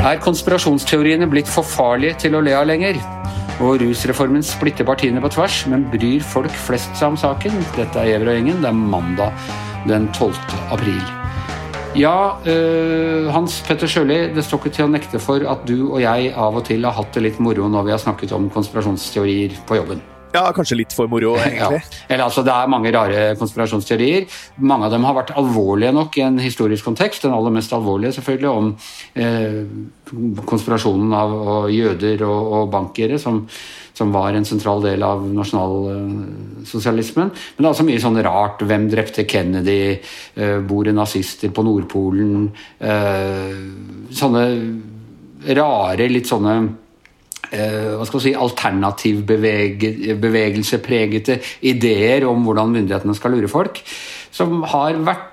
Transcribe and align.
Er 0.00 0.16
konspirasjonsteoriene 0.16 1.26
blitt 1.28 1.48
for 1.52 1.66
farlige 1.66 2.14
til 2.22 2.38
å 2.38 2.40
le 2.40 2.54
av 2.56 2.64
lenger? 2.70 2.96
Og 3.60 3.82
rusreformen 3.82 4.40
splitter 4.40 4.86
partiene 4.88 5.20
på 5.20 5.28
tvers, 5.34 5.58
men 5.68 5.82
bryr 5.92 6.24
folk 6.24 6.54
flest 6.56 6.94
seg 6.96 7.12
om 7.12 7.18
saken? 7.20 7.58
Dette 7.76 8.00
er 8.00 8.24
gjengen. 8.24 8.62
Det 8.64 8.70
er 8.70 8.78
mandag 8.78 9.36
den 9.90 10.06
12. 10.16 10.32
april. 10.72 11.02
Ja, 12.00 12.38
øh, 12.48 13.28
Hans 13.34 13.58
Petter 13.66 13.90
Sjøli, 13.90 14.30
det 14.32 14.46
står 14.46 14.62
ikke 14.62 14.72
til 14.78 14.88
å 14.88 14.94
nekte 14.94 15.20
for 15.20 15.44
at 15.52 15.68
du 15.68 15.90
og 15.90 16.00
jeg 16.00 16.32
av 16.32 16.56
og 16.56 16.64
til 16.70 16.88
har 16.88 16.96
hatt 16.96 17.12
det 17.12 17.26
litt 17.26 17.42
moro 17.42 17.68
når 17.68 17.90
vi 17.90 17.94
har 17.98 18.00
snakket 18.00 18.32
om 18.32 18.48
konspirasjonsteorier 18.56 19.60
på 19.68 19.82
jobben. 19.82 20.00
Ja, 20.30 20.44
kanskje 20.54 20.78
litt 20.78 20.94
for 20.94 21.10
moro, 21.10 21.32
egentlig. 21.40 21.80
Ja. 21.82 22.00
Eller 22.08 22.24
altså, 22.28 22.44
Det 22.46 22.52
er 22.54 22.70
mange 22.70 22.92
rare 22.94 23.22
konspirasjonsteorier. 23.38 24.26
Mange 24.62 24.86
av 24.86 24.94
dem 24.94 25.04
har 25.08 25.16
vært 25.16 25.32
alvorlige 25.38 25.92
nok 25.96 26.18
i 26.18 26.24
en 26.26 26.38
historisk 26.42 26.86
kontekst. 26.86 27.24
Den 27.24 27.34
aller 27.34 27.54
mest 27.54 27.72
alvorlige 27.74 28.14
selvfølgelig 28.18 28.50
om 28.50 28.70
eh, 29.18 29.62
konspirasjonen 30.46 31.14
av 31.16 31.70
jøder 31.72 32.22
og, 32.26 32.52
og 32.60 32.70
bankere, 32.70 33.18
som, 33.22 33.42
som, 33.96 34.12
var 34.14 34.36
en 34.38 34.46
sentral 34.46 34.82
del 34.84 35.02
av 35.06 35.24
nasjonalsosialismen. 35.34 37.32
Men 37.32 37.58
det 37.58 37.66
er 37.66 37.72
altså 37.72 37.88
mye 37.88 38.04
sånn 38.04 38.22
rart. 38.26 38.62
Hvem 38.70 38.86
drepte 38.92 39.26
Kennedy? 39.30 39.80
Eh, 40.36 40.60
bor 40.62 40.86
det 40.86 40.94
nazister 40.94 41.50
på 41.54 41.66
Nordpolen? 41.66 42.46
Eh, 42.78 43.58
sånne 44.14 44.46
rare, 45.56 46.06
litt 46.10 46.30
sånne 46.30 46.54
hva 47.50 48.06
skal 48.06 48.22
si, 48.22 48.30
alternativbevegelsepregete 48.46 51.34
ideer 51.66 52.22
om 52.30 52.46
hvordan 52.46 52.70
myndighetene 52.76 53.14
skal 53.18 53.34
lure 53.34 53.50
folk, 53.50 53.82
som 54.30 54.62
har 54.70 54.94
vært 55.02 55.30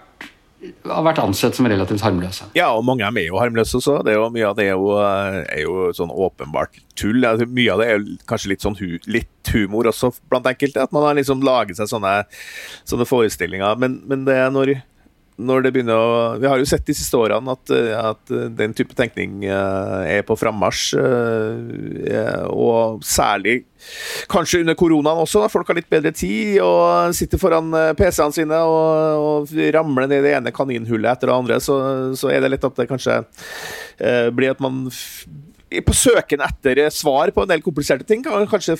har 0.87 1.03
vært 1.05 1.19
ansett 1.21 1.55
som 1.55 1.67
relativt 1.69 2.01
harmløse. 2.01 2.47
Ja, 2.57 2.71
og 2.73 2.85
mange 2.87 3.05
av 3.05 3.13
dem 3.13 3.21
er 3.21 3.29
jo 3.29 3.39
harmløse 3.39 3.77
også. 3.77 3.99
Det 4.05 4.13
er 4.13 4.17
jo, 4.17 4.29
mye 4.33 4.47
av 4.49 4.57
det 4.57 4.65
er 4.65 4.73
jo, 4.73 4.89
er 4.97 5.61
jo 5.61 5.89
sånn 5.95 6.13
åpenbart 6.13 6.79
tull. 6.97 7.27
Mye 7.45 7.75
av 7.75 7.81
det 7.81 7.87
er 7.87 7.99
jo 7.99 8.17
kanskje 8.29 8.51
litt 8.53 8.65
sånn 8.65 8.77
hu, 8.79 8.87
litt 9.05 9.53
humor 9.53 9.91
også 9.91 10.11
blant 10.31 10.49
enkelte. 10.49 10.87
At 10.87 10.95
man 10.95 11.05
har 11.05 11.17
liksom 11.19 11.45
laget 11.45 11.79
seg 11.79 11.91
sånne, 11.91 12.13
sånne 12.89 13.09
forestillinger. 13.09 13.77
Men, 13.81 13.99
men 14.09 14.25
det 14.27 14.39
er 14.41 14.53
når 14.53 14.73
når 15.37 15.65
det 15.65 15.71
begynner 15.75 15.97
å 15.97 16.13
Vi 16.41 16.49
har 16.49 16.59
jo 16.59 16.67
sett 16.67 16.85
de 16.87 16.95
siste 16.97 17.17
årene 17.17 17.53
at, 17.53 17.73
at 17.99 18.33
den 18.57 18.73
type 18.77 18.95
tenkning 18.97 19.45
eh, 19.45 20.17
er 20.17 20.25
på 20.25 20.37
frammarsj. 20.39 20.97
Eh, 20.97 22.45
og 22.49 23.03
særlig 23.05 23.59
kanskje 24.31 24.63
under 24.63 24.75
koronaen 24.77 25.21
også, 25.21 25.43
da 25.43 25.51
folk 25.51 25.69
har 25.69 25.77
litt 25.77 25.89
bedre 25.91 26.11
tid 26.15 26.57
og 26.63 27.13
sitter 27.15 27.41
foran 27.41 27.69
eh, 27.77 27.91
PC-ene 27.97 28.33
sine 28.35 28.61
og, 28.65 29.43
og, 29.45 29.53
ramler 29.75 30.09
ned 30.09 30.17
i 30.17 30.25
det 30.25 30.33
ene 30.39 30.55
kaninhullet 30.55 31.11
etter 31.13 31.29
det 31.29 31.37
andre, 31.37 31.59
så, 31.61 31.77
så 32.17 32.31
er 32.33 32.41
det 32.41 32.55
lett 32.55 32.65
at 32.65 32.81
det 32.81 32.89
kanskje 32.89 33.21
blir 34.33 34.53
at 34.53 34.59
man 34.61 34.85
på 35.67 35.93
søken 35.95 36.39
etter 36.45 36.79
svar 36.95 37.31
på 37.35 37.43
en 37.43 37.49
del 37.49 37.61
kompliserte 37.63 38.05
ting 38.07 38.21
kan 38.23 38.45
kanskje 38.47 38.77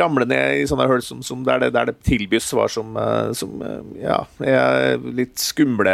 ramle 0.00 0.24
ned 0.28 0.62
i 0.62 0.66
sånne 0.68 0.86
hull 0.88 1.02
som, 1.04 1.20
som 1.24 1.42
der, 1.44 1.60
det, 1.60 1.74
der, 1.74 1.90
det, 1.90 1.98
tilbys 2.06 2.46
svar 2.48 2.70
som, 2.72 2.94
eh, 2.96 3.32
som, 3.36 3.52
eh, 3.60 3.82
ja, 4.06 4.22
er 4.40 5.04
litt 5.04 5.36
skumle. 5.42 5.92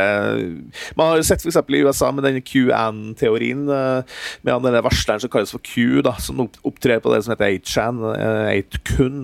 Man 0.98 1.10
har 1.10 1.24
sett 1.26 1.42
f.eks. 1.42 1.58
i 1.58 1.82
USA 1.82 2.12
med 2.14 2.28
denne 2.28 2.44
QAN-teorien, 2.46 3.64
med 3.66 4.06
med 4.50 4.66
denne 4.68 4.82
varsleren 4.84 5.22
som 5.22 5.30
kalles 5.32 5.52
for 5.54 5.62
Q, 5.66 6.00
da, 6.06 6.14
som 6.22 6.44
opptrer 6.44 7.02
på 7.02 7.10
det 7.12 7.22
som 7.24 7.34
heter 7.34 7.56
8chan, 7.58 8.00
8kun. 8.54 9.18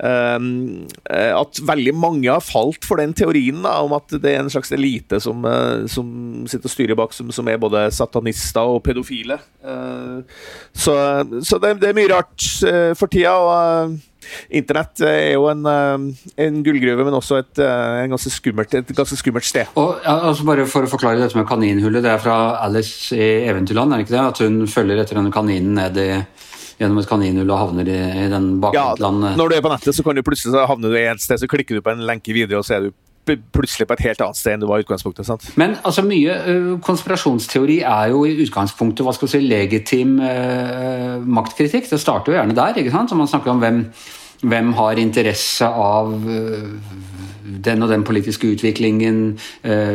At 0.00 1.62
veldig 1.70 1.94
mange 1.98 2.30
har 2.30 2.42
falt 2.44 2.86
for 2.88 3.00
den 3.00 3.14
teorien 3.16 3.62
da, 3.64 3.76
om 3.84 3.94
at 3.98 4.14
det 4.16 4.34
er 4.34 4.42
en 4.42 4.52
slags 4.52 4.72
elite 4.74 5.20
som, 5.22 5.44
som 5.90 6.10
sitter 6.50 6.70
og 6.70 6.74
styrer 6.74 6.98
bak, 6.98 7.14
som, 7.16 7.30
som 7.34 7.50
er 7.50 7.60
både 7.60 7.86
satanister 7.94 8.76
og 8.76 8.82
pedofile. 8.86 9.40
Så, 10.70 10.94
så 11.44 11.58
det, 11.58 11.74
det, 11.82 11.90
er 11.90 11.98
mye 11.98 12.10
rart 12.12 12.46
uh, 12.66 12.92
for 12.98 13.10
tida. 13.10 13.34
og 13.34 13.90
uh, 13.90 14.06
Internett 14.54 15.00
er 15.02 15.32
jo 15.32 15.48
en, 15.50 15.64
en 15.66 16.58
gullgruve, 16.62 17.06
men 17.06 17.16
også 17.16 17.40
et, 17.40 17.60
ganske 18.12 18.30
skummelt, 18.30 18.76
et, 18.78 18.92
ganske 18.94 19.16
skummelt, 19.18 19.48
sted. 19.48 19.72
Og, 19.80 19.96
altså 20.06 20.46
bare 20.46 20.66
For 20.70 20.86
å 20.86 20.90
forklare 20.92 21.18
dette 21.18 21.34
med 21.38 21.48
kaninhullet. 21.48 22.04
Det 22.04 22.12
er 22.12 22.22
fra 22.22 22.36
Alice 22.62 23.16
i 23.16 23.48
Eventyrland, 23.48 23.90
er 23.90 23.98
det 23.98 24.06
ikke 24.06 24.14
det? 24.14 24.26
At 24.28 24.42
hun 24.44 24.60
følger 24.70 25.02
etter 25.02 25.18
denne 25.18 25.34
kaninen 25.34 25.74
ned 25.80 25.98
i 25.98 26.10
gjennom 26.80 27.00
et 27.02 27.10
kaninhull 27.10 27.50
og 27.52 27.60
havner 27.60 27.90
i, 27.92 27.98
i 28.24 28.26
den 28.32 28.54
baklandet. 28.62 29.34
Ja, 29.34 29.36
når 29.36 29.52
du 29.52 29.56
er 29.56 29.64
på 29.64 29.72
nettet, 29.72 29.96
så 29.96 30.04
kan 30.06 30.16
du 30.16 30.24
plutselig 30.24 30.64
havne 30.70 30.88
du 30.88 30.96
et 30.96 31.22
sted, 31.22 31.42
så 31.42 31.48
klikker 31.50 31.76
du 31.76 31.84
på 31.84 31.92
en 31.92 32.06
lenke 32.08 32.32
videre, 32.32 32.60
og 32.60 32.66
så 32.66 32.78
er 32.78 32.86
du 32.86 32.94
plutselig 33.38 33.86
på 33.88 33.96
et 33.96 34.04
helt 34.08 34.22
annet 34.24 34.38
sted 34.38 34.54
enn 34.54 34.62
du 34.62 34.68
var 34.70 34.80
i 34.80 34.84
utgangspunktet. 34.84 35.26
sant? 35.28 35.44
Men 35.60 35.76
altså, 35.86 36.04
mye 36.06 36.36
uh, 36.46 36.72
konspirasjonsteori 36.84 37.80
er 37.86 38.10
jo 38.14 38.24
i 38.28 38.38
utgangspunktet 38.44 39.06
hva 39.06 39.14
skal 39.16 39.28
vi 39.28 39.34
si, 39.34 39.42
legitim 39.50 40.16
uh, 40.22 41.20
maktkritikk. 41.20 41.90
Det 41.90 42.00
starter 42.00 42.32
jo 42.32 42.38
gjerne 42.38 42.56
der. 42.56 42.80
ikke 42.80 42.94
sant? 42.94 43.12
Så 43.12 43.18
man 43.18 43.30
snakker 43.30 43.52
om 43.52 43.62
hvem, 43.62 43.84
hvem 44.42 44.74
har 44.80 45.02
interesse 45.02 45.68
av 45.68 46.12
uh, 46.14 46.74
den 47.50 47.82
og 47.82 47.90
den 47.90 48.04
politiske 48.06 48.46
utviklingen, 48.54 49.32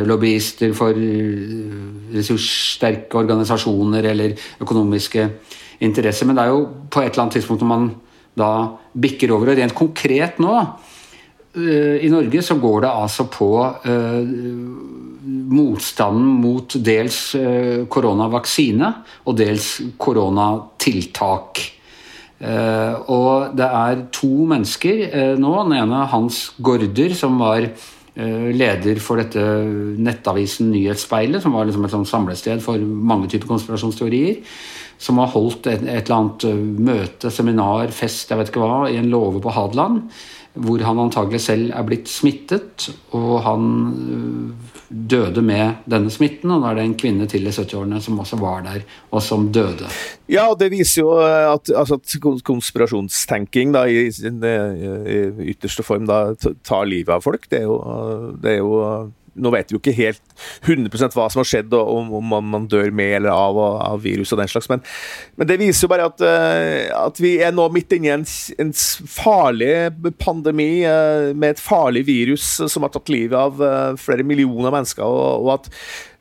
lobbyister 0.06 0.74
for 0.76 0.92
ressurssterke 2.12 3.16
organisasjoner 3.16 4.04
eller 4.10 4.34
økonomiske 4.60 5.24
interesser. 5.86 6.28
Men 6.28 6.36
det 6.36 6.44
er 6.44 6.52
jo 6.52 6.66
på 6.92 7.00
et 7.00 7.14
eller 7.14 7.24
annet 7.24 7.38
tidspunkt 7.38 7.64
når 7.64 7.70
man 7.70 7.88
da 8.36 8.50
bikker 8.92 9.32
over, 9.32 9.52
og 9.52 9.58
rent 9.58 9.76
konkret 9.76 10.40
nå 10.42 10.52
I 11.56 12.08
Norge 12.12 12.42
så 12.44 12.58
går 12.60 12.82
det 12.84 12.90
altså 12.90 13.24
på 13.32 13.48
uh, 13.64 14.26
motstanden 15.56 16.34
mot 16.42 16.76
dels 16.84 17.20
uh, 17.38 17.86
koronavaksine 17.88 18.90
og 19.24 19.38
dels 19.40 19.70
koronatiltak. 19.98 21.64
Og 22.36 23.54
det 23.56 23.64
er 23.64 24.00
to 24.12 24.28
mennesker 24.44 24.98
nå. 25.40 25.52
Den 25.64 25.78
ene 25.78 26.02
Hans 26.12 26.50
Gaarder, 26.60 27.14
som 27.16 27.38
var 27.40 27.64
leder 28.12 29.00
for 29.00 29.22
dette 29.22 29.40
nettavisen 30.04 30.68
Nyhetsspeilet, 30.68 31.40
som 31.40 31.56
var 31.56 31.64
liksom 31.64 31.88
et 31.88 31.96
samlested 32.10 32.60
for 32.60 32.76
mange 32.76 33.30
typer 33.32 33.48
konspirasjonsteorier. 33.54 34.44
Som 35.00 35.16
har 35.22 35.32
holdt 35.32 35.70
et, 35.72 35.88
et 35.88 36.10
eller 36.10 36.18
annet 36.18 36.44
møte, 36.76 37.32
seminar, 37.32 37.88
fest, 37.96 38.28
jeg 38.28 38.42
vet 38.42 38.52
ikke 38.52 38.60
hva, 38.60 38.84
i 38.92 39.00
en 39.00 39.08
låve 39.08 39.40
på 39.40 39.56
Hadeland 39.56 40.04
hvor 40.56 40.82
han 40.86 41.00
antagelig 41.02 41.40
selv 41.44 41.72
er 41.74 41.84
blitt 41.86 42.08
smittet, 42.10 42.88
og 43.16 43.42
han 43.44 43.66
øh, 44.16 44.76
døde 44.88 45.42
med 45.44 45.82
denne 45.90 46.12
smitten. 46.12 46.52
Og 46.54 46.62
da 46.62 46.70
er 46.70 46.80
det 46.80 46.86
en 46.86 46.96
kvinne 46.98 47.28
til 47.30 47.46
i 47.46 47.52
70-årene 47.52 48.00
som 48.04 48.18
også 48.22 48.38
var 48.40 48.64
der, 48.66 48.86
og 49.10 49.22
som 49.24 49.50
døde. 49.52 49.90
Ja, 50.32 50.48
og 50.50 50.58
det 50.60 50.70
viser 50.72 51.02
jo 51.02 51.12
at, 51.20 51.70
altså 51.70 52.00
at 52.00 52.42
konspirasjonstenking 52.46 53.74
da, 53.76 53.84
i 53.86 54.08
sin 54.14 54.42
ytterste 54.42 55.86
form 55.86 56.08
da, 56.08 56.34
tar 56.66 56.88
livet 56.88 57.14
av 57.14 57.24
folk. 57.26 57.48
Det 57.50 57.62
er 57.62 57.68
jo, 57.68 57.78
det 58.42 58.56
er 58.56 58.60
jo 58.62 58.80
nå 59.36 59.52
vet 59.54 59.70
vi 59.70 59.76
jo 59.76 59.80
ikke 59.80 59.94
helt 59.96 60.22
100% 60.66 61.16
hva 61.16 61.26
som 61.32 61.42
har 61.42 61.48
skjedd, 61.48 61.74
og 61.76 61.92
om, 61.98 62.12
om 62.18 62.50
man 62.56 62.68
dør 62.70 62.90
med 62.94 63.18
eller 63.20 63.32
av, 63.32 63.58
av 63.58 64.02
virus 64.04 64.32
og 64.34 64.40
den 64.40 64.50
slags, 64.50 64.68
men, 64.72 64.82
men, 65.36 65.48
det 65.50 65.58
viser 65.60 65.86
jo 65.86 65.92
bare 65.92 66.08
at, 66.10 66.24
eh, 66.26 66.88
at 66.96 67.20
vi 67.22 67.36
er 67.44 67.54
nå 67.54 67.68
midt 67.74 67.96
inne 67.96 68.10
i 68.10 68.14
en, 68.16 68.26
en 68.62 68.74
farlig 69.10 69.72
pandemi 70.22 70.70
eh, 70.88 71.32
med 71.36 71.54
et 71.54 71.62
farlig 71.62 72.06
virus 72.08 72.48
som 72.66 72.86
har 72.86 72.94
tatt 72.94 73.12
livet 73.12 73.38
av 73.38 73.62
eh, 73.62 73.94
flere 74.00 74.26
millioner 74.26 74.74
mennesker, 74.74 75.06
og, 75.06 75.46
og 75.46 75.54
at 75.58 75.72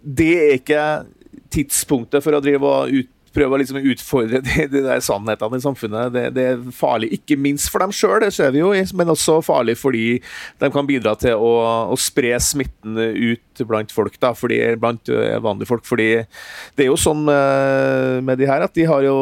det 0.06 0.34
er 0.38 0.58
ikke 0.59 0.86
tidspunktet 1.56 2.24
for 2.24 2.36
å 2.36 2.44
drive 2.44 2.68
og 2.70 2.94
ut 2.94 3.12
prøve 3.35 3.57
å 3.57 3.59
liksom 3.62 3.79
utfordre 3.81 4.41
de, 4.46 4.68
de, 4.72 4.84
der 4.85 5.03
sannhetene 5.03 5.59
i 5.59 5.66
samfunnet. 5.66 6.13
Det, 6.16 6.25
det, 6.38 6.47
er 6.53 6.66
farlig, 6.75 7.12
ikke 7.19 7.38
minst 7.40 7.72
for 7.73 7.84
dem 7.84 7.94
sjøl, 7.96 8.19
det 8.23 8.31
ser 8.35 8.53
vi 8.56 8.63
jo, 8.63 8.72
men 8.97 9.13
også 9.13 9.41
farlig 9.46 9.78
fordi 9.79 10.06
de 10.62 10.72
kan 10.73 10.87
bidra 10.87 11.16
til 11.20 11.40
å, 11.40 11.53
å 11.91 11.99
spre 11.99 12.35
smitten 12.41 12.99
ut 12.99 13.54
blant 13.67 13.93
folk, 13.96 14.19
da, 14.19 14.34
fordi, 14.35 14.59
blant 14.81 15.09
eh, 15.13 15.37
vanlige 15.43 15.69
folk. 15.69 15.85
fordi 15.87 16.09
det 16.75 16.85
er 16.85 16.90
jo 16.90 16.99
sånn 16.99 17.23
med, 17.25 18.23
med 18.25 18.40
de 18.40 18.47
her 18.49 18.63
at 18.66 18.73
de 18.75 18.85
har 18.90 19.03
jo 19.05 19.16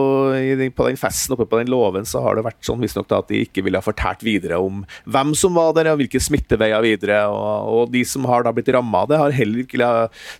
på 0.75 0.87
den 0.87 0.97
festen 0.99 1.35
oppe 1.35 1.45
på 1.49 1.59
den 1.59 1.71
låven 1.71 2.07
så 2.07 2.21
har 2.23 2.37
det 2.37 2.45
vært 2.45 2.63
sånn 2.65 2.81
visstnok 2.83 3.11
at 3.13 3.29
de 3.29 3.43
ikke 3.45 3.63
ville 3.65 3.79
ha 3.79 3.85
fortalt 3.85 4.23
videre 4.25 4.59
om 4.61 4.81
hvem 5.09 5.33
som 5.37 5.55
var 5.57 5.73
der, 5.77 5.91
og 5.91 6.01
hvilke 6.01 6.21
smitteveier 6.21 6.83
videre. 6.83 7.23
Og, 7.31 7.69
og 7.73 7.93
de 7.93 8.03
som 8.07 8.25
har 8.29 8.45
da 8.45 8.53
blitt 8.55 8.71
ramma 8.73 9.03
av 9.03 9.11
det, 9.11 9.19
har 9.21 9.35
heller 9.35 9.63
ikke 9.63 9.91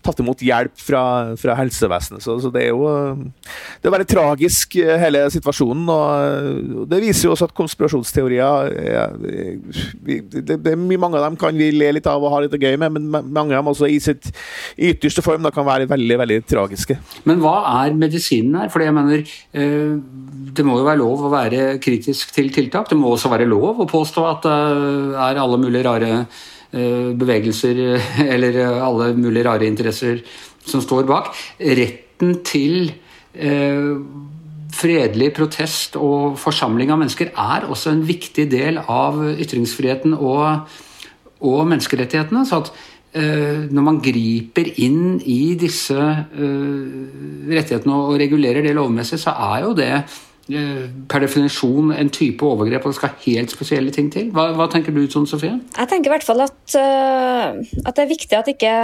tatt 0.05 0.21
imot 0.23 0.43
hjelp 0.43 0.75
fra, 0.79 1.03
fra 1.39 1.57
helsevesenet. 1.59 2.23
Så, 2.23 2.37
så 2.43 2.51
det 2.53 2.67
er 2.67 2.73
jo 2.73 2.87
det 3.81 3.89
er 3.89 3.95
veldig 3.95 4.09
tragisk, 4.09 4.77
eh, 4.81 4.95
hele 5.01 5.25
situasjonen. 5.33 5.89
og 5.89 6.87
Det 6.91 7.01
viser 7.03 7.27
jo 7.27 7.35
også 7.35 7.49
at 7.49 7.57
konspirasjonsteorier 7.57 8.73
ja, 8.83 9.07
det, 9.13 10.57
det, 10.63 10.77
Mange 11.03 11.19
av 11.19 11.25
dem 11.25 11.37
kan 11.39 11.57
vi 11.57 11.71
le 11.73 11.89
litt 11.97 12.07
av 12.07 12.23
og 12.23 12.31
ha 12.31 12.43
litt 12.43 12.55
gøy 12.55 12.77
med, 12.79 12.95
men 12.95 13.09
mange 13.11 13.51
av 13.51 13.59
dem 13.59 13.71
også 13.73 13.82
i 13.89 13.99
sitt 14.03 14.29
ytterste 14.77 15.23
form 15.25 15.43
da, 15.45 15.51
kan 15.53 15.67
være 15.67 15.89
veldig 15.89 16.17
veldig 16.23 16.39
tragiske. 16.49 16.97
Men 17.29 17.43
hva 17.43 17.55
er 17.83 17.97
medisinen 17.97 18.59
her? 18.61 18.71
Fordi 18.73 18.89
jeg 18.89 18.97
mener, 18.97 19.25
eh, 19.53 19.93
Det 20.53 20.65
må 20.65 20.77
jo 20.77 20.85
være 20.85 21.01
lov 21.01 21.23
å 21.25 21.31
være 21.33 21.79
kritisk 21.81 22.33
til 22.33 22.51
tiltak. 22.53 22.89
Det 22.89 22.97
må 22.97 23.09
også 23.09 23.31
være 23.31 23.49
lov 23.49 23.79
å 23.81 23.89
påstå 23.89 24.25
at 24.29 24.43
det 24.43 25.17
er 25.17 25.39
alle 25.41 25.57
mulige 25.57 25.83
rare 25.83 26.11
eh, 26.73 27.09
bevegelser 27.17 27.79
eller 28.33 28.59
alle 28.77 29.13
mulige 29.17 29.45
rare 29.45 29.65
interesser 29.65 30.21
som 30.65 30.81
står 30.81 31.07
bak. 31.09 31.33
Retten 31.59 32.43
til 32.45 32.93
eh, 33.33 33.97
fredelig 34.73 35.33
protest 35.37 35.97
og 35.99 36.39
forsamling 36.41 36.91
av 36.93 37.01
mennesker 37.01 37.33
er 37.33 37.67
også 37.69 37.93
en 37.93 38.03
viktig 38.07 38.47
del 38.51 38.79
av 38.81 39.19
ytringsfriheten 39.33 40.15
og, 40.17 40.69
og 41.43 41.61
menneskerettighetene. 41.69 42.45
så 42.47 42.63
at 42.63 42.71
eh, 42.71 42.79
når 43.13 43.85
man 43.85 43.99
griper 44.01 44.71
inn 44.81 45.19
i 45.29 45.53
disse 45.59 45.97
eh, 45.97 46.93
rettighetene 47.53 47.97
og 47.97 48.15
regulerer 48.21 48.65
det 48.65 48.73
lovmessig, 48.73 49.19
så 49.21 49.35
er 49.51 49.59
jo 49.67 49.75
det 49.77 49.91
eh, 49.93 50.87
per 51.09 51.25
definisjon 51.25 51.93
en 51.93 52.09
type 52.13 52.45
overgrep, 52.47 52.87
og 52.87 52.93
det 52.93 52.99
skal 53.01 53.15
helt 53.27 53.53
spesielle 53.53 53.93
ting 53.93 54.09
til. 54.13 54.31
Hva, 54.33 54.49
hva 54.57 54.69
tenker 54.73 54.95
du 54.95 55.03
sånn, 55.05 55.29
Sofie? 55.29 55.59
Jeg 55.77 55.91
tenker 55.91 56.09
i 56.09 56.15
hvert 56.15 56.25
fall 56.25 56.41
at, 56.47 56.57
at 56.73 57.93
det 57.93 58.05
er 58.05 58.13
viktig 58.15 58.39
at 58.39 58.53
ikke 58.55 58.75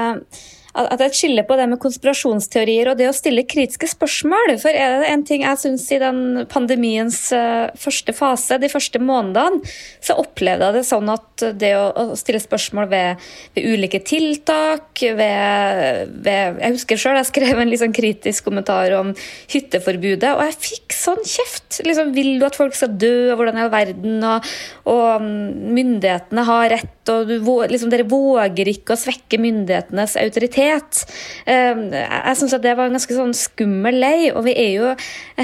at 0.78 1.02
et 1.02 1.16
skille 1.18 1.44
på 1.48 1.56
det 1.58 1.66
med 1.72 1.80
konspirasjonsteorier 1.82 2.92
og 2.92 3.00
det 3.00 3.08
å 3.10 3.16
stille 3.16 3.46
kritiske 3.50 3.90
spørsmål. 3.90 4.54
For 4.62 4.70
er 4.70 5.00
det 5.02 5.10
en 5.10 5.24
ting 5.26 5.44
jeg 5.46 5.62
syns 5.64 5.88
i 5.96 6.00
den 6.02 6.46
pandemiens 6.52 7.18
uh, 7.34 7.72
første 7.80 8.14
fase, 8.16 8.60
de 8.62 8.70
første 8.72 9.02
månedene, 9.02 9.64
så 10.06 10.18
opplevde 10.22 10.70
jeg 10.70 10.78
det 10.78 10.86
sånn 10.88 11.10
at 11.14 11.46
det 11.60 11.74
å 11.80 12.06
stille 12.20 12.42
spørsmål 12.44 12.90
ved, 12.92 13.26
ved 13.56 13.70
ulike 13.74 14.02
tiltak 14.06 15.02
ved, 15.02 16.14
ved, 16.22 16.60
Jeg 16.62 16.76
husker 16.78 17.02
sjøl 17.02 17.18
jeg 17.20 17.30
skrev 17.32 17.60
en 17.64 17.72
liksom 17.72 17.96
kritisk 17.96 18.46
kommentar 18.48 18.94
om 19.00 19.12
hytteforbudet, 19.52 20.36
og 20.36 20.46
jeg 20.46 20.60
fikk 20.68 20.96
sånn 20.96 21.26
kjeft. 21.26 21.82
Liksom, 21.86 22.14
vil 22.16 22.36
du 22.40 22.46
at 22.48 22.58
folk 22.60 22.78
skal 22.78 22.94
dø, 23.00 23.32
og 23.32 23.40
hvordan 23.40 23.60
er 23.64 23.74
verden, 23.74 24.22
og, 24.22 24.48
og 24.90 25.26
mm, 25.26 25.74
myndighetene 25.76 26.48
har 26.50 26.70
rett 26.76 26.96
og 27.10 27.30
du, 27.30 27.38
liksom, 27.70 27.90
dere 27.92 28.06
våger 28.10 28.70
ikke 28.70 28.94
å 28.94 29.00
svekke 29.00 29.40
myndighetenes 29.42 30.16
autoritet. 30.22 30.59
Ehm, 30.60 31.88
jeg 31.94 32.38
syns 32.40 32.58
det 32.62 32.76
var 32.78 32.90
en 32.90 32.98
ganske 32.98 33.16
sånn 33.16 33.34
skummel 33.38 34.00
lei, 34.02 34.30
og 34.34 34.46
vi 34.48 34.56
er 34.60 34.72
jo 34.76 34.92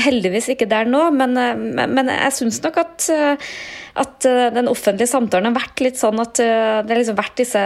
heldigvis 0.06 0.52
ikke 0.54 0.70
der 0.72 0.90
nå, 0.90 1.08
men, 1.16 1.38
eh, 1.40 1.56
men 1.88 2.12
jeg 2.12 2.38
syns 2.40 2.62
nok 2.66 2.80
at 2.84 3.10
eh, 3.14 3.50
at 3.96 4.28
uh, 4.28 4.50
den 4.52 4.68
offentlige 4.68 5.08
samtalen 5.08 5.50
har 5.50 5.56
vært 5.56 5.84
litt 5.86 6.00
sånn 6.00 6.20
at 6.20 6.40
uh, 6.44 6.82
det 6.84 6.92
har 6.92 7.00
liksom 7.00 7.20
vært 7.20 7.38
disse 7.40 7.62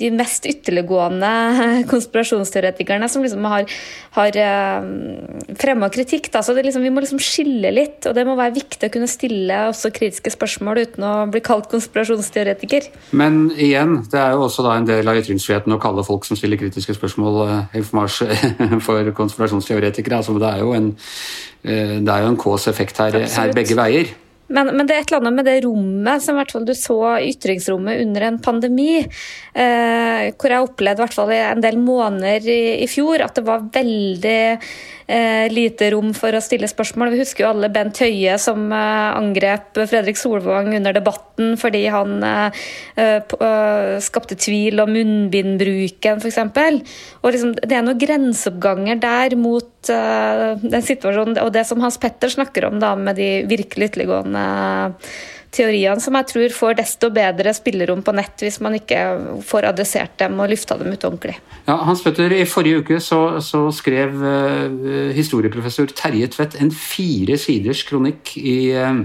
de 0.00 0.10
mest 0.12 0.44
ytterliggående 0.48 1.30
konspirasjonsteoretikerne 1.92 3.08
som 3.08 3.24
liksom 3.24 3.44
har, 3.48 3.68
har 4.16 4.38
eh, 4.40 4.86
fremma 5.60 5.88
kritikk. 5.94 6.30
Da. 6.34 6.42
Så 6.42 6.56
liksom, 6.56 6.82
vi 6.82 6.90
må 6.90 7.04
liksom 7.04 7.20
skille 7.22 7.70
litt, 7.74 8.08
og 8.08 8.16
det 8.16 8.24
må 8.26 8.34
være 8.38 8.56
viktig 8.56 8.90
å 8.90 8.94
kunne 8.94 9.10
stille 9.10 9.60
også 9.70 9.92
kritiske 9.94 10.34
spørsmål 10.34 10.82
uten 10.82 11.06
å 11.06 11.12
bli 11.30 11.42
kalt 11.46 11.70
konspirasjonsteoretiker. 11.72 12.90
Men 13.14 13.46
igjen, 13.54 14.00
det 14.10 14.18
er 14.20 14.34
jo 14.34 14.48
også 14.48 14.66
da 14.66 14.74
en 14.80 14.88
del 14.88 15.08
av 15.10 15.20
ytringsfriheten 15.22 15.76
å 15.76 15.80
kalle 15.82 16.06
folk 16.06 16.26
som 16.26 16.38
stiller 16.38 16.60
kritiske 16.60 16.98
spørsmål, 16.98 17.40
for 18.86 19.14
konspirasjonsteoretikere. 19.22 20.18
Altså, 20.18 20.36
det 20.42 20.50
er 20.50 20.66
jo 20.66 20.74
en, 20.74 20.90
det 21.62 22.18
er 22.18 22.26
jo 22.26 22.34
en 22.34 22.40
K-effekt 22.40 23.00
her, 23.04 23.22
her 23.22 23.54
begge 23.54 23.78
veier. 23.78 24.14
Men, 24.54 24.70
men, 24.76 24.86
det 24.86 24.94
er 24.94 25.02
et 25.02 25.10
eller 25.10 25.24
annet 25.24 25.38
med 25.38 25.48
det 25.48 25.56
rommet 25.64 26.22
som 26.22 26.38
hvert 26.38 26.52
fall 26.54 26.66
du 26.68 26.74
så 26.78 26.98
ytringsrommet 27.18 28.02
under 28.04 28.28
en 28.28 28.40
pandemi, 28.42 29.00
eh, 29.02 30.28
hvor 30.38 30.54
jeg 30.54 30.68
opplevde 30.68 31.00
i 31.00 31.04
hvert 31.04 31.16
fall 31.16 31.32
en 31.34 31.64
del 31.64 31.80
måneder 31.82 32.46
i, 32.46 32.60
i 32.84 32.90
fjor 32.90 33.24
at 33.26 33.34
det 33.38 33.46
var 33.48 33.66
veldig 33.74 34.38
eh, 35.06 35.46
lite 35.52 35.90
rom 35.94 36.12
for 36.16 36.34
å 36.34 36.42
stille 36.44 36.68
spørsmål. 36.70 37.12
Vi 37.14 37.22
husker 37.22 37.44
jo 37.44 37.50
alle 37.52 37.70
Bent 37.72 38.00
Høie 38.02 38.36
som 38.42 38.66
eh, 38.72 39.18
angrep 39.18 39.80
Fredrik 39.82 40.18
Solvang 40.20 40.72
under 40.76 40.96
debatten 40.96 41.54
fordi 41.60 41.84
han 41.92 42.16
eh, 42.24 42.64
eh, 43.00 43.98
skapte 44.04 44.38
tvil 44.40 44.82
om 44.84 44.94
munnbindbruken, 44.94 46.22
f.eks. 46.22 46.40
Og 47.22 47.30
liksom, 47.34 47.54
det 47.60 47.78
er 47.78 47.86
noen 47.86 48.00
grenseoppganger 48.00 49.02
der 49.02 49.38
mot 49.40 49.92
eh, 49.92 50.48
den 50.62 50.84
situasjonen 50.86 51.40
og 51.42 51.54
det 51.54 51.66
som 51.68 51.82
Hans 51.84 52.00
Petter 52.02 52.32
snakker 52.32 52.68
om 52.70 52.80
da, 52.82 52.94
med 52.98 53.18
de 53.20 53.30
virkelig 53.50 53.92
ytterliggående 53.92 54.44
teoriene 55.54 56.02
som 56.02 56.16
jeg 56.18 56.28
tror 56.30 56.54
får 56.56 56.78
desto 56.80 57.10
bedre 57.14 57.54
spillerom 57.56 58.02
på 58.04 58.14
nett 58.16 58.42
hvis 58.44 58.60
man 58.64 58.76
ikke 58.78 59.00
får 59.46 59.68
adressert 59.70 60.16
dem 60.20 60.40
og 60.42 60.50
lufta 60.52 60.78
dem 60.80 60.92
ut 60.92 61.06
ordentlig. 61.06 61.36
Ja, 61.68 61.78
Hans 61.86 62.02
Petter, 62.04 62.32
I 62.34 62.44
forrige 62.48 62.82
uke 62.82 63.00
så, 63.02 63.20
så 63.44 63.66
skrev 63.74 64.18
uh, 64.20 65.12
historieprofessor 65.16 65.94
Terje 65.96 66.28
Tvedt 66.34 66.58
en 66.60 66.74
fire 66.74 67.38
siders 67.40 67.84
kronikk 67.88 68.34
i 68.40 68.58
uh, 68.76 69.04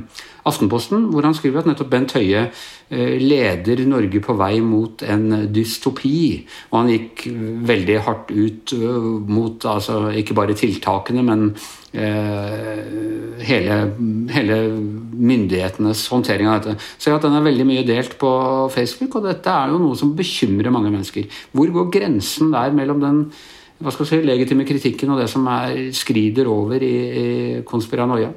Aftenposten, 0.49 1.09
hvor 1.13 1.27
han 1.27 1.37
skriver 1.37 1.63
at 1.63 1.69
nettopp 1.69 1.91
Bent 1.93 2.15
Høie 2.17 2.47
uh, 2.49 3.15
leder 3.21 3.85
Norge 3.89 4.23
på 4.25 4.37
vei 4.39 4.55
mot 4.65 5.03
en 5.05 5.45
dystopi. 5.53 6.21
Og 6.71 6.79
han 6.81 6.93
gikk 6.93 7.27
veldig 7.69 7.99
hardt 8.07 8.33
ut 8.33 8.75
mot 9.29 9.69
altså, 9.69 10.07
ikke 10.19 10.37
bare 10.37 10.57
tiltakene, 10.57 11.25
men 11.25 11.51
Eh, 11.89 13.39
hele, 13.41 13.75
hele, 14.29 14.57
myndighetenes 15.19 16.03
håndtering 16.13 16.47
av 16.47 16.59
dette. 16.59 16.89
Så 17.01 17.15
at 17.15 17.23
den 17.25 17.33
er 17.33 17.45
veldig 17.47 17.65
mye 17.65 17.85
delt 17.87 18.13
på 18.21 18.29
Facebook, 18.73 19.17
og 19.17 19.25
dette 19.25 19.49
er 19.49 19.73
jo 19.73 19.79
noe 19.81 19.97
som 19.97 20.13
bekymrer 20.17 20.69
mange 20.73 20.91
mennesker. 20.93 21.25
Hvor 21.51 21.71
går 21.73 21.89
grensen 21.97 22.53
der 22.53 22.75
mellom 22.77 23.01
den 23.01 23.23
hva 23.79 23.93
skal 23.95 24.05
si, 24.05 24.19
legitime 24.27 24.67
kritikken 24.67 25.13
og 25.13 25.21
det 25.21 25.29
som 25.31 25.47
er, 25.49 25.89
skrider 25.95 26.49
over 26.51 26.83
i, 26.83 26.95
i 27.09 27.27
konspiranoia? 27.65 28.29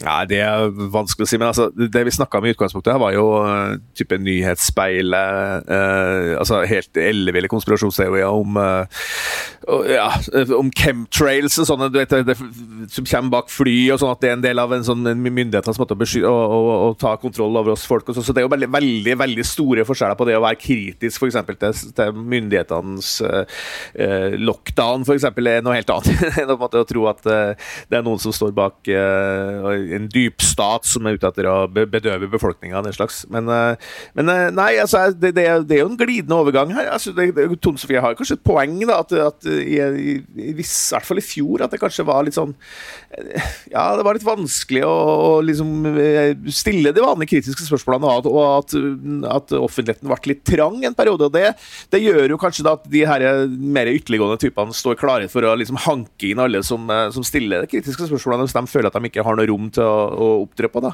Ja, 0.00 0.24
Det 0.24 0.38
er 0.40 0.70
vanskelig 0.72 1.26
å 1.26 1.28
si, 1.28 1.36
men 1.36 1.50
altså, 1.50 1.68
det 1.76 2.02
vi 2.06 2.12
snakka 2.14 2.40
om 2.40 2.46
i 2.48 2.54
utgangspunktet, 2.54 2.94
her 2.94 3.02
var 3.02 3.12
jo 3.12 3.24
uh, 3.44 3.76
type 3.98 4.16
nyhetsspeilet 4.16 5.68
uh, 5.68 6.38
altså 6.40 6.62
Helt 6.70 6.96
elleville 7.00 7.50
konspirasjonsteorier 7.52 8.32
om 8.32 8.56
uh, 8.56 9.02
ja, 9.90 10.06
om 10.56 10.70
chemtrails 10.72 11.58
og 11.60 11.68
sånne, 11.68 11.90
vet, 11.92 12.14
det, 12.24 12.36
som 12.90 13.04
kommer 13.04 13.34
bak 13.34 13.52
fly, 13.52 13.74
og 13.92 14.00
sånn 14.00 14.14
at 14.14 14.22
det 14.22 14.30
er 14.30 14.38
en 14.38 14.44
del 14.44 14.62
av 14.62 14.72
en 14.72 14.86
sånn 14.86 15.04
myndighetenes 15.20 15.80
måte 15.80 15.94
å, 15.96 16.00
besky, 16.00 16.22
å, 16.24 16.32
å, 16.88 16.88
ta 16.98 17.12
kontroll 17.20 17.58
over 17.60 17.74
oss 17.74 17.84
folk. 17.88 18.08
og 18.08 18.16
Så, 18.16 18.24
så 18.24 18.32
det 18.32 18.40
er 18.40 18.48
jo 18.48 18.52
veldig, 18.54 18.70
veldig, 18.72 19.16
veldig 19.20 19.44
store 19.46 19.84
forskjeller 19.88 20.16
på 20.16 20.28
det 20.30 20.38
å 20.38 20.44
være 20.46 20.60
kritisk 20.62 21.20
f.eks. 21.20 21.38
Til, 21.60 21.92
til 21.96 22.24
myndighetenes 22.32 23.12
lockdown, 24.40 25.04
f.eks. 25.04 25.28
er 25.28 25.66
noe 25.66 25.76
helt 25.76 25.92
annet 25.92 26.40
enn 26.40 26.54
å 26.56 26.84
tro 26.88 27.06
at 27.12 27.22
det 27.26 28.00
er 28.00 28.06
noen 28.06 28.22
som 28.22 28.32
står 28.34 28.56
bak 28.56 28.90
en 29.96 30.08
dyp 30.12 30.42
stat 30.44 30.86
som 30.88 31.06
er 31.06 31.18
ute 31.18 31.28
etter 31.30 31.48
å 31.50 31.56
bedøve 31.70 32.30
befolkninga. 32.30 32.82
den 32.86 32.96
slags. 32.96 33.24
men 33.28 33.48
men 34.14 34.30
nei, 34.54 34.72
altså, 34.80 35.10
det, 35.14 35.32
det, 35.36 35.44
er, 35.46 35.62
det, 35.66 35.76
er 35.76 35.84
jo 35.84 35.90
en 35.90 35.98
glidende 35.98 36.38
overgang 36.38 36.72
her. 36.74 36.90
Altså, 36.94 37.12
det, 37.16 37.30
Tone 37.62 37.80
Sofie 37.80 38.02
har 38.02 38.16
kanskje 38.18 38.38
et 38.38 38.44
poeng, 38.46 38.76
da, 38.88 39.00
at, 39.02 39.12
at 39.12 39.48
i, 39.50 39.78
i, 39.78 40.16
i, 40.50 40.54
hvert 40.56 41.06
fall 41.06 41.20
i 41.20 41.24
fjor, 41.24 41.64
at 41.64 41.74
det 41.74 41.80
kanskje 41.82 42.06
var 42.08 42.24
litt 42.26 42.36
sånn 42.36 42.54
eh, 43.16 43.50
Ja, 43.72 43.90
det 43.98 44.04
var 44.06 44.16
litt 44.16 44.26
vanskelig 44.26 44.84
å, 44.86 44.94
å 44.94 45.30
liksom 45.44 45.70
stille 46.52 46.94
de 46.96 47.04
vanlige 47.04 47.36
kritiske 47.36 47.66
spørsmålene, 47.66 48.16
og 48.30 48.40
at, 48.44 48.76
at, 49.30 49.54
offentligheten 49.60 50.10
ble 50.10 50.32
litt 50.32 50.44
trang 50.46 50.80
en 50.86 50.96
periode. 50.96 51.28
og 51.28 51.34
det, 51.34 51.54
det 51.92 52.02
gjør 52.02 52.34
jo 52.34 52.40
kanskje 52.40 52.66
da 52.66 52.76
at 52.78 52.86
de 52.90 53.04
her 53.08 53.24
mer 53.48 53.90
ytterliggående 53.90 54.40
typene 54.42 54.76
står 54.76 54.98
klare 55.00 55.30
for 55.32 55.46
å 55.46 55.56
liksom 55.58 55.80
hanke 55.86 56.30
inn 56.30 56.42
alle 56.42 56.62
som, 56.66 56.88
som 57.14 57.26
stiller 57.26 57.68
kritiske 57.70 58.08
spørsmålene, 58.10 58.46
hvis 58.48 58.56
de 58.56 58.64
føler 58.70 58.90
at 58.90 58.98
de 58.98 59.10
ikke 59.10 59.24
har 59.26 59.38
noe 59.38 59.48
rom 59.50 59.70
til 59.74 59.79
å, 59.86 59.98
å 60.10 60.28
opptre 60.44 60.70
på. 60.72 60.82
da. 60.84 60.92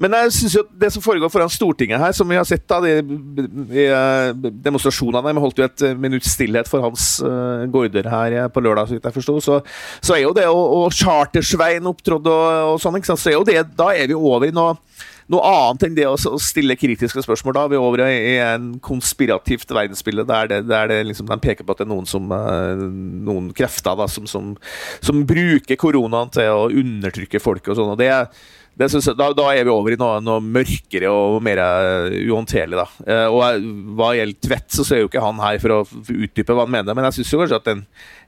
Men 0.00 0.16
jeg 0.16 0.34
synes 0.38 0.56
jo 0.58 0.64
det 0.82 0.92
som 0.94 1.04
foregår 1.04 1.32
foran 1.32 1.52
Stortinget 1.52 2.02
her, 2.02 2.14
som 2.16 2.28
vi 2.30 2.38
har 2.38 2.46
sett 2.48 2.66
da, 2.70 2.80
de, 2.84 3.00
de, 3.02 3.86
de 4.40 4.52
demonstrasjonene 4.64 5.34
Vi 5.34 5.44
holdt 5.44 5.60
jo 5.60 5.66
et 5.66 5.86
minutts 6.00 6.34
stillhet 6.36 6.70
for 6.70 6.84
Hans 6.84 7.12
uh, 7.24 7.66
Gaarder 7.70 8.10
her 8.10 8.38
på 8.52 8.64
lørdag, 8.64 8.88
så 8.88 8.96
vidt 8.96 9.08
jeg 9.08 9.18
forsto. 9.18 9.38
Så, 9.44 9.60
så, 10.00 10.16
er 10.16 10.24
jo 10.24 10.34
det 10.36 10.48
å, 10.50 10.58
og 10.80 10.96
Chartersvein 10.96 11.88
opptrådte 11.90 12.32
og, 12.32 12.74
og 12.74 12.82
sånn, 12.82 13.00
så 13.10 13.32
er 13.32 13.38
jo 13.38 13.46
det, 13.46 13.60
da 13.78 13.92
er 13.94 14.10
vi 14.10 14.18
over 14.18 14.48
i 14.48 14.54
noe 14.54 14.76
noe 15.30 15.46
annet 15.46 15.86
enn 15.86 15.96
det 15.96 16.06
å 16.10 16.38
stille 16.42 16.76
kritiske 16.78 17.22
spørsmål. 17.24 17.54
Da 17.56 17.66
vi 17.70 17.78
er 17.78 17.84
over 17.84 18.02
i 18.06 18.36
en 18.42 18.72
konspirativt 18.82 19.70
verdensbilde 19.70 20.26
der, 20.28 20.48
det, 20.50 20.62
der 20.70 20.90
det 20.90 21.00
liksom, 21.10 21.28
de 21.30 21.38
peker 21.42 21.66
på 21.66 21.74
at 21.74 21.82
det 21.82 21.86
er 21.86 21.92
noen, 21.92 22.08
som, 22.10 22.30
eh, 22.34 22.86
noen 23.28 23.50
krefter 23.56 23.98
da, 23.98 24.08
som, 24.10 24.26
som, 24.30 24.54
som, 24.98 25.20
bruker 25.30 25.78
koronaen 25.78 26.32
til 26.34 26.50
å 26.50 26.70
undertrykke 26.70 27.42
folk 27.42 27.70
og 27.70 27.78
sånn. 27.78 27.92
og 27.94 28.00
det 28.00 28.10
jeg, 28.10 28.26
da, 28.80 29.26
da, 29.36 29.46
er 29.52 29.66
vi 29.66 29.72
over 29.74 29.92
i 29.92 29.98
noe, 30.00 30.22
noe 30.24 30.40
mørkere 30.40 31.10
og 31.12 31.40
mer 31.44 31.60
eh, 31.62 32.16
uhåndterlig. 32.30 32.80
da. 32.80 32.86
Eh, 33.04 33.26
og 33.28 33.68
Hva 33.98 34.14
gjelder 34.16 34.48
Tvedt, 34.48 34.72
så 34.78 34.86
er 34.96 35.04
jo 35.04 35.10
ikke 35.10 35.22
han 35.24 35.42
her 35.42 35.60
for 35.62 35.76
å 35.76 35.84
utdype 35.84 36.56
hva 36.56 36.66
han 36.66 36.74
mener, 36.78 36.96
men 36.96 37.06
jeg 37.10 37.20
syns 37.20 37.36
kanskje 37.42 37.60
at 37.60 37.70
en, 37.74 37.84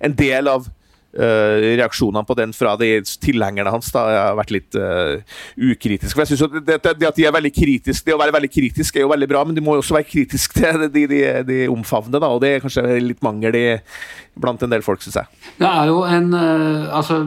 en 0.07 0.17
del 0.19 0.51
av 0.53 0.71
reaksjonene 1.13 2.25
på 2.25 2.37
den 2.39 2.55
fra 2.57 2.73
de 2.81 2.89
tilhengerne 3.21 3.73
hans 3.73 3.91
da, 3.93 4.05
har 4.31 4.39
vært 4.39 4.55
litt 4.55 4.79
uh, 4.81 5.21
ukritisk. 5.61 6.15
For 6.15 6.25
jeg 6.25 6.33
synes 6.33 6.65
det, 6.65 6.79
det, 6.81 7.09
at 7.09 7.19
de 7.19 7.27
er 7.29 7.35
veldig 7.35 7.53
kritisk, 7.53 8.07
det 8.07 8.17
å 8.17 8.21
være 8.21 8.35
veldig 8.39 8.53
kritisk 8.53 8.97
er 8.97 9.07
jo 9.07 9.13
veldig 9.13 9.29
bra, 9.29 9.45
men 9.45 9.57
de 9.57 9.65
må 9.65 9.77
jo 9.77 9.85
også 9.85 9.99
være 9.99 10.09
kritisk 10.09 10.57
til 10.57 10.87
de, 10.89 11.07
de, 11.11 11.23
de 11.49 11.61
omfavner. 11.73 12.23
Da, 12.23 12.33
og 12.33 12.43
Det 12.45 12.55
er 12.55 12.65
kanskje 12.65 12.87
litt 13.05 13.23
mangel 13.25 13.59
i, 13.59 13.65
blant 14.41 14.65
en 14.65 14.73
del 14.73 14.85
folk, 14.85 15.05
syns 15.05 15.21
jeg. 15.21 15.43
Det 15.61 15.69
er 15.69 15.91
jo 15.93 16.03
en, 16.09 16.31
uh, 16.33 16.93
altså 16.97 17.23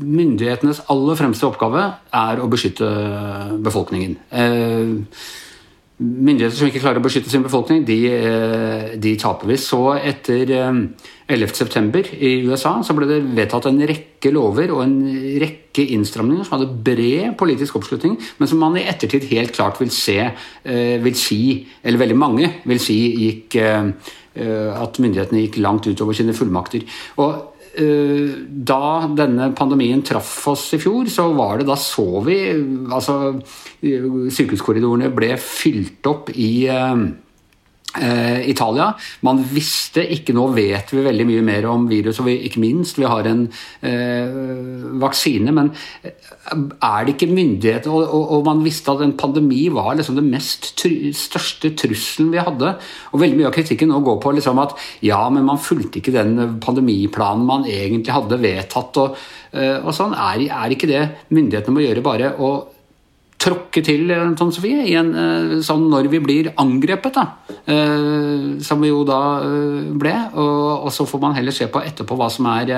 Myndighetenes 0.00 0.84
aller 0.92 1.18
fremste 1.18 1.48
oppgave 1.48 1.86
er 2.16 2.42
å 2.42 2.48
beskytte 2.50 2.88
befolkningen. 3.64 4.18
Myndigheter 6.00 6.56
som 6.56 6.70
ikke 6.70 6.80
klarer 6.80 7.00
å 7.00 7.04
beskytte 7.04 7.30
sin 7.32 7.44
befolkning, 7.44 7.84
de, 7.84 7.98
eh, 8.08 8.96
de 8.96 9.14
taper 9.20 9.50
vi. 9.50 9.56
Så 9.60 9.80
etter 9.98 10.48
11.9. 11.28 12.14
i 12.16 12.40
USA 12.48 12.72
så 12.82 12.96
ble 12.96 13.06
det 13.06 13.20
vedtatt 13.36 13.68
en 13.68 13.82
rekke 13.86 14.32
lover 14.32 14.72
og 14.72 14.82
en 14.84 14.96
rekke 15.42 15.84
innstramninger 15.94 16.44
som 16.44 16.58
hadde 16.58 16.72
bred 16.88 17.36
politisk 17.38 17.76
oppslutning, 17.76 18.16
men 18.38 18.48
som 18.48 18.58
man 18.58 18.76
i 18.76 18.86
ettertid 18.88 19.28
helt 19.30 19.52
klart 19.52 19.78
vil 19.80 19.90
se, 19.90 20.18
vil 20.64 21.14
si, 21.14 21.68
eller 21.84 21.98
veldig 21.98 22.18
mange 22.18 22.50
vil 22.64 22.80
si, 22.82 22.98
gikk 23.20 23.60
at 23.60 24.98
myndighetene 25.02 25.44
gikk 25.46 25.60
langt 25.62 25.86
utover 25.86 26.16
sine 26.16 26.34
fullmakter. 26.34 26.82
Og 27.18 27.59
Eh, 27.59 27.59
da 27.70 28.84
denne 29.14 29.52
pandemien 29.54 30.02
traff 30.02 30.30
oss 30.50 30.64
i 30.74 30.80
fjor, 30.82 31.06
så 31.06 31.28
var 31.36 31.60
det 31.60 31.68
da 31.68 31.76
så 31.78 32.22
vi 32.26 32.38
Altså, 32.90 33.36
sykehuskorridorene 33.80 35.12
ble 35.14 35.36
fylt 35.38 36.08
opp 36.10 36.32
i 36.34 36.66
eh, 36.66 36.96
Eh, 36.96 37.29
Italia. 37.90 38.92
Man 39.26 39.40
visste 39.50 40.04
ikke 40.14 40.34
Nå 40.36 40.46
vet 40.54 40.92
vi 40.94 41.02
veldig 41.02 41.26
mye 41.26 41.42
mer 41.42 41.66
om 41.70 41.88
virus, 41.90 42.20
og 42.22 42.28
vi, 42.28 42.36
ikke 42.46 42.62
minst 42.62 43.00
vi 43.00 43.08
har 43.08 43.26
en 43.26 43.42
eh, 43.86 44.36
vaksine. 45.02 45.52
Men 45.56 45.72
eh, 46.06 46.14
er 46.54 47.06
det 47.06 47.16
ikke 47.16 47.30
myndighet 47.32 47.88
og, 47.90 48.02
og, 48.04 48.24
og, 48.36 48.44
man 48.46 48.62
visste 48.64 48.94
at 48.94 49.02
en 49.04 49.16
pandemi 49.18 49.64
var 49.74 49.94
liksom 49.98 50.18
den 50.18 50.30
mest 50.32 50.70
største 50.76 51.72
trusselen 51.78 52.30
vi 52.34 52.42
hadde. 52.42 52.74
Og 53.10 53.22
veldig 53.22 53.40
mye 53.40 53.50
av 53.50 53.56
kritikken 53.56 53.90
nå 53.92 54.00
går 54.06 54.20
på 54.22 54.34
liksom 54.38 54.62
at 54.62 54.76
ja, 55.06 55.22
men 55.32 55.48
man 55.48 55.60
fulgte 55.62 56.00
ikke 56.00 56.14
den 56.14 56.58
pandemiplanen 56.62 57.46
man 57.48 57.66
egentlig 57.68 58.14
hadde 58.14 58.40
vedtatt. 58.42 59.02
Og, 59.02 59.22
eh, 59.52 59.78
og 59.80 59.94
sånn. 59.96 60.14
Er, 60.14 60.46
er 60.62 60.76
ikke 60.76 60.90
det 60.90 61.06
myndighetene 61.34 61.74
må 61.74 61.84
gjøre, 61.84 62.06
bare 62.06 62.36
å 62.38 62.52
tråkke 63.40 63.82
til 63.84 64.10
Tom 64.38 64.52
Sofie, 64.52 64.84
en, 64.98 65.10
eh, 65.16 65.56
sånn 65.64 65.88
når 65.90 66.10
vi 66.12 66.20
blir 66.20 66.52
angrepet, 66.60 67.16
da. 67.16 67.26
Eh, 67.64 68.60
som 68.64 68.80
vi 68.80 68.90
jo 68.90 69.02
da 69.08 69.20
eh, 69.40 69.90
ble. 69.96 70.14
Og, 70.34 70.86
og, 70.86 70.90
så 70.92 71.06
får 71.08 71.22
man 71.22 71.36
heller 71.38 71.54
se 71.54 71.68
på 71.70 71.82
etterpå 71.82 72.18
hva 72.18 72.30
som 72.32 72.48
er, 72.52 72.74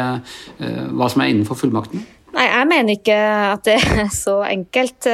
hva 0.93 1.09
som 1.11 1.23
er 1.23 1.33
innenfor 1.33 1.59
fullmakten. 1.59 2.05
Nei, 2.33 2.47
jeg 2.49 2.69
mener 2.71 2.97
ikke 2.97 3.17
at 3.53 3.67
det 3.67 3.81
er 3.81 4.13
så 4.25 4.39
enkelt. 4.47 5.11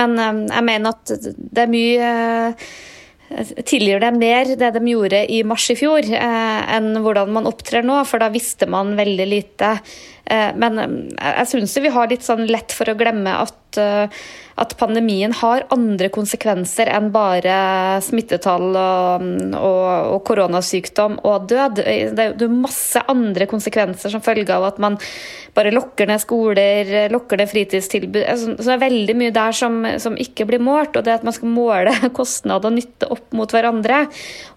Men 0.00 0.18
jeg 0.18 0.66
mener 0.66 0.90
at 0.90 1.14
det 1.14 1.64
er 1.64 1.72
mye 1.72 2.10
tilgir 3.64 4.02
det 4.02 4.10
mer 4.14 4.50
det 4.60 4.68
de 4.76 4.82
gjorde 4.86 5.22
i 5.32 5.40
mars 5.48 5.64
i 5.72 5.76
fjor, 5.78 6.06
enn 6.06 6.92
hvordan 7.02 7.32
man 7.34 7.48
opptrer 7.48 7.82
nå, 7.86 7.96
for 8.06 8.22
da 8.22 8.28
visste 8.30 8.68
man 8.70 8.92
veldig 8.98 9.26
lite. 9.26 9.70
Men 10.60 10.78
jeg 11.16 11.48
syns 11.50 11.74
vi 11.80 11.94
har 11.96 12.12
litt 12.12 12.26
sånn 12.26 12.44
lett 12.46 12.76
for 12.76 12.92
å 12.92 12.98
glemme 13.00 13.32
at 13.40 13.56
at 13.78 14.74
pandemien 14.78 15.32
har 15.34 15.64
andre 15.74 16.08
konsekvenser 16.14 16.86
enn 16.94 17.08
bare 17.14 17.54
smittetall 18.06 18.68
og, 18.78 19.24
og, 19.58 19.86
og 20.14 20.20
koronasykdom 20.28 21.16
og 21.26 21.48
død. 21.50 21.80
Det 21.80 22.26
er 22.28 22.36
jo 22.38 22.50
masse 22.52 23.02
andre 23.10 23.48
konsekvenser 23.50 24.14
som 24.14 24.22
følge 24.22 24.54
av 24.54 24.68
at 24.68 24.78
man 24.82 24.98
bare 25.54 25.72
lokker 25.74 26.06
ned 26.10 26.22
skoler, 26.22 26.92
lokker 27.10 27.38
ned 27.40 27.50
fritidstilbud. 27.50 28.20
Altså, 28.22 28.54
så 28.58 28.68
det 28.68 28.76
er 28.76 28.84
veldig 28.84 29.16
mye 29.18 29.34
der 29.34 29.58
som, 29.58 29.80
som, 30.02 30.18
ikke 30.18 30.46
blir 30.50 30.62
målt. 30.62 30.94
Og 30.98 31.06
det 31.06 31.16
at 31.16 31.26
man 31.26 31.34
skal 31.34 31.50
måle 31.50 31.94
kostnad 32.18 32.66
og 32.66 32.76
nytte 32.76 33.10
opp 33.14 33.34
mot 33.34 33.50
hverandre. 33.54 34.04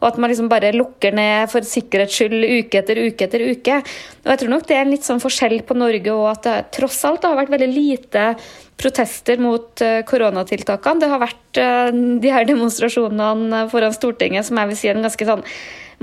Og 0.02 0.08
at 0.12 0.22
man 0.22 0.34
liksom 0.34 0.52
bare 0.52 0.76
lukker 0.78 1.18
ned 1.18 1.50
for 1.54 1.66
sikkerhets 1.66 2.18
skyld 2.18 2.46
uke 2.46 2.84
etter 2.84 3.02
uke 3.02 3.26
etter 3.26 3.48
uke. 3.50 3.82
Og 4.26 4.32
jeg 4.34 4.44
tror 4.44 4.54
nok 4.54 4.70
det 4.70 4.78
er 4.78 4.86
en 4.86 4.94
litt 4.94 5.10
sånn 5.10 5.24
forskjell 5.24 5.60
på 5.66 5.78
Norge 5.78 6.14
og 6.14 6.30
at 6.36 6.46
det 6.46 6.58
tross 6.78 7.02
alt 7.08 7.26
har 7.26 7.38
vært 7.38 7.54
veldig 7.54 7.74
lite 7.74 8.30
protester 8.77 9.41
mot 9.41 9.81
eh, 9.81 10.03
koronatiltakene. 10.07 11.01
Det 11.01 11.10
har 11.12 11.24
vært 11.24 11.60
eh, 11.62 11.89
de 12.22 12.31
her 12.34 12.48
demonstrasjonene 12.50 13.65
foran 13.72 13.96
Stortinget 13.96 14.48
som 14.48 14.60
jeg 14.62 14.72
vil 14.72 14.79
si 14.79 14.91
er 14.91 14.98
en 14.98 15.07
ganske 15.07 15.29
sånn 15.29 15.46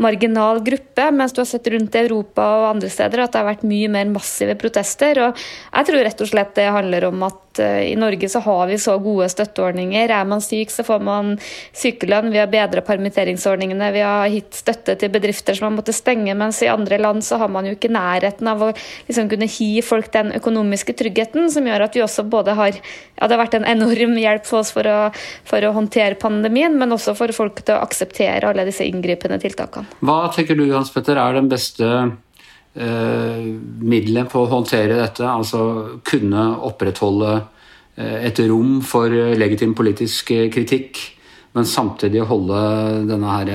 marginal 0.01 0.59
gruppe, 0.67 1.07
mens 1.15 1.33
du 1.35 1.39
har 1.39 1.47
sett 1.47 1.69
rundt 1.71 1.95
i 1.95 2.03
Europa 2.03 2.45
og 2.59 2.69
andre 2.73 2.91
steder 2.91 3.23
at 3.23 3.35
det 3.35 3.41
har 3.41 3.47
vært 3.53 3.67
mye 3.71 3.91
mer 3.95 4.11
massive 4.11 4.57
protester. 4.59 5.21
og 5.23 5.45
Jeg 5.71 5.91
tror 5.91 6.03
rett 6.09 6.25
og 6.25 6.31
slett 6.33 6.55
det 6.59 6.67
handler 6.75 7.11
om 7.13 7.27
at 7.29 7.44
Eh, 7.63 7.93
i 7.93 7.97
Norge 7.97 8.29
så 8.29 8.41
har 8.45 8.67
vi 8.67 8.79
så 8.79 8.97
gode 9.03 9.29
støtteordninger. 9.33 10.11
Er 10.11 10.25
man 10.29 10.43
syk, 10.45 10.73
så 10.73 10.85
får 10.87 11.03
man 11.05 11.35
sykelønn. 11.77 12.33
Vi 12.33 12.41
har 12.41 12.51
bedra 12.53 12.83
permitteringsordningene. 12.85 13.91
Vi 13.95 14.03
har 14.05 14.33
gitt 14.33 14.59
støtte 14.59 14.97
til 15.01 15.13
bedrifter 15.15 15.57
som 15.59 15.69
har 15.69 15.77
måttet 15.77 15.99
stenge, 15.99 16.35
mens 16.39 16.63
i 16.63 16.71
andre 16.73 16.99
land 17.03 17.25
så 17.25 17.39
har 17.43 17.53
man 17.53 17.69
jo 17.69 17.75
ikke 17.77 17.93
nærheten 17.95 18.51
av 18.51 18.63
å 18.63 18.73
liksom 19.09 19.31
kunne 19.33 19.51
gi 19.51 19.83
folk 19.85 20.11
den 20.15 20.33
økonomiske 20.37 20.97
tryggheten, 20.99 21.51
som 21.53 21.67
gjør 21.69 21.87
at 21.89 21.97
vi 21.97 22.05
også 22.05 22.27
både 22.29 22.57
har 22.59 22.73
Ja, 23.15 23.29
det 23.29 23.37
har 23.37 23.45
vært 23.45 23.55
en 23.55 23.67
enorm 23.69 24.17
hjelp 24.19 24.47
for 24.49 24.65
oss 24.65 24.73
for 24.75 24.87
å, 24.91 24.99
for 25.47 25.63
å 25.63 25.71
håndtere 25.77 26.19
pandemien, 26.19 26.75
men 26.79 26.93
også 26.93 27.15
for 27.15 27.31
folk 27.37 27.61
til 27.63 27.77
å 27.77 27.85
akseptere 27.85 28.49
alle 28.49 28.67
disse 28.67 28.83
inngripende 28.83 29.39
tiltakene. 29.39 29.87
Hva 30.03 30.33
tenker 30.35 30.59
du, 30.59 30.67
Hans 30.73 30.91
Petter, 30.91 31.21
er 31.21 31.39
den 31.39 31.47
beste 31.53 31.91
middelet 32.75 34.31
på 34.33 34.43
å 34.43 34.51
håndtere 34.51 34.99
dette, 34.99 35.27
altså 35.29 36.01
kunne 36.07 36.47
opprettholde 36.67 37.35
eh, 37.97 38.27
et 38.27 38.41
rom 38.51 38.81
for 38.83 39.13
legitim 39.39 39.77
politisk 39.79 40.33
eh, 40.35 40.49
kritikk, 40.53 40.99
men 41.55 41.69
samtidig 41.71 42.25
holde 42.27 42.61
denne 43.07 43.37
her 43.37 43.53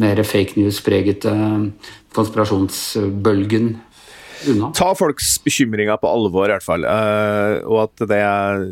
mer 0.00 0.22
fake 0.24 0.56
news-pregete 0.56 1.34
konspirasjonsbølgen 2.16 3.74
unna. 4.48 4.70
Ta 4.76 4.90
folks 4.96 5.34
bekymringer 5.44 5.98
på 6.00 6.10
alvor, 6.10 6.48
i 6.48 6.54
hvert 6.54 6.64
fall. 6.66 6.86
Uh, 6.86 7.60
og 7.68 7.82
at 7.84 8.04
det 8.10 8.20
er 8.24 8.64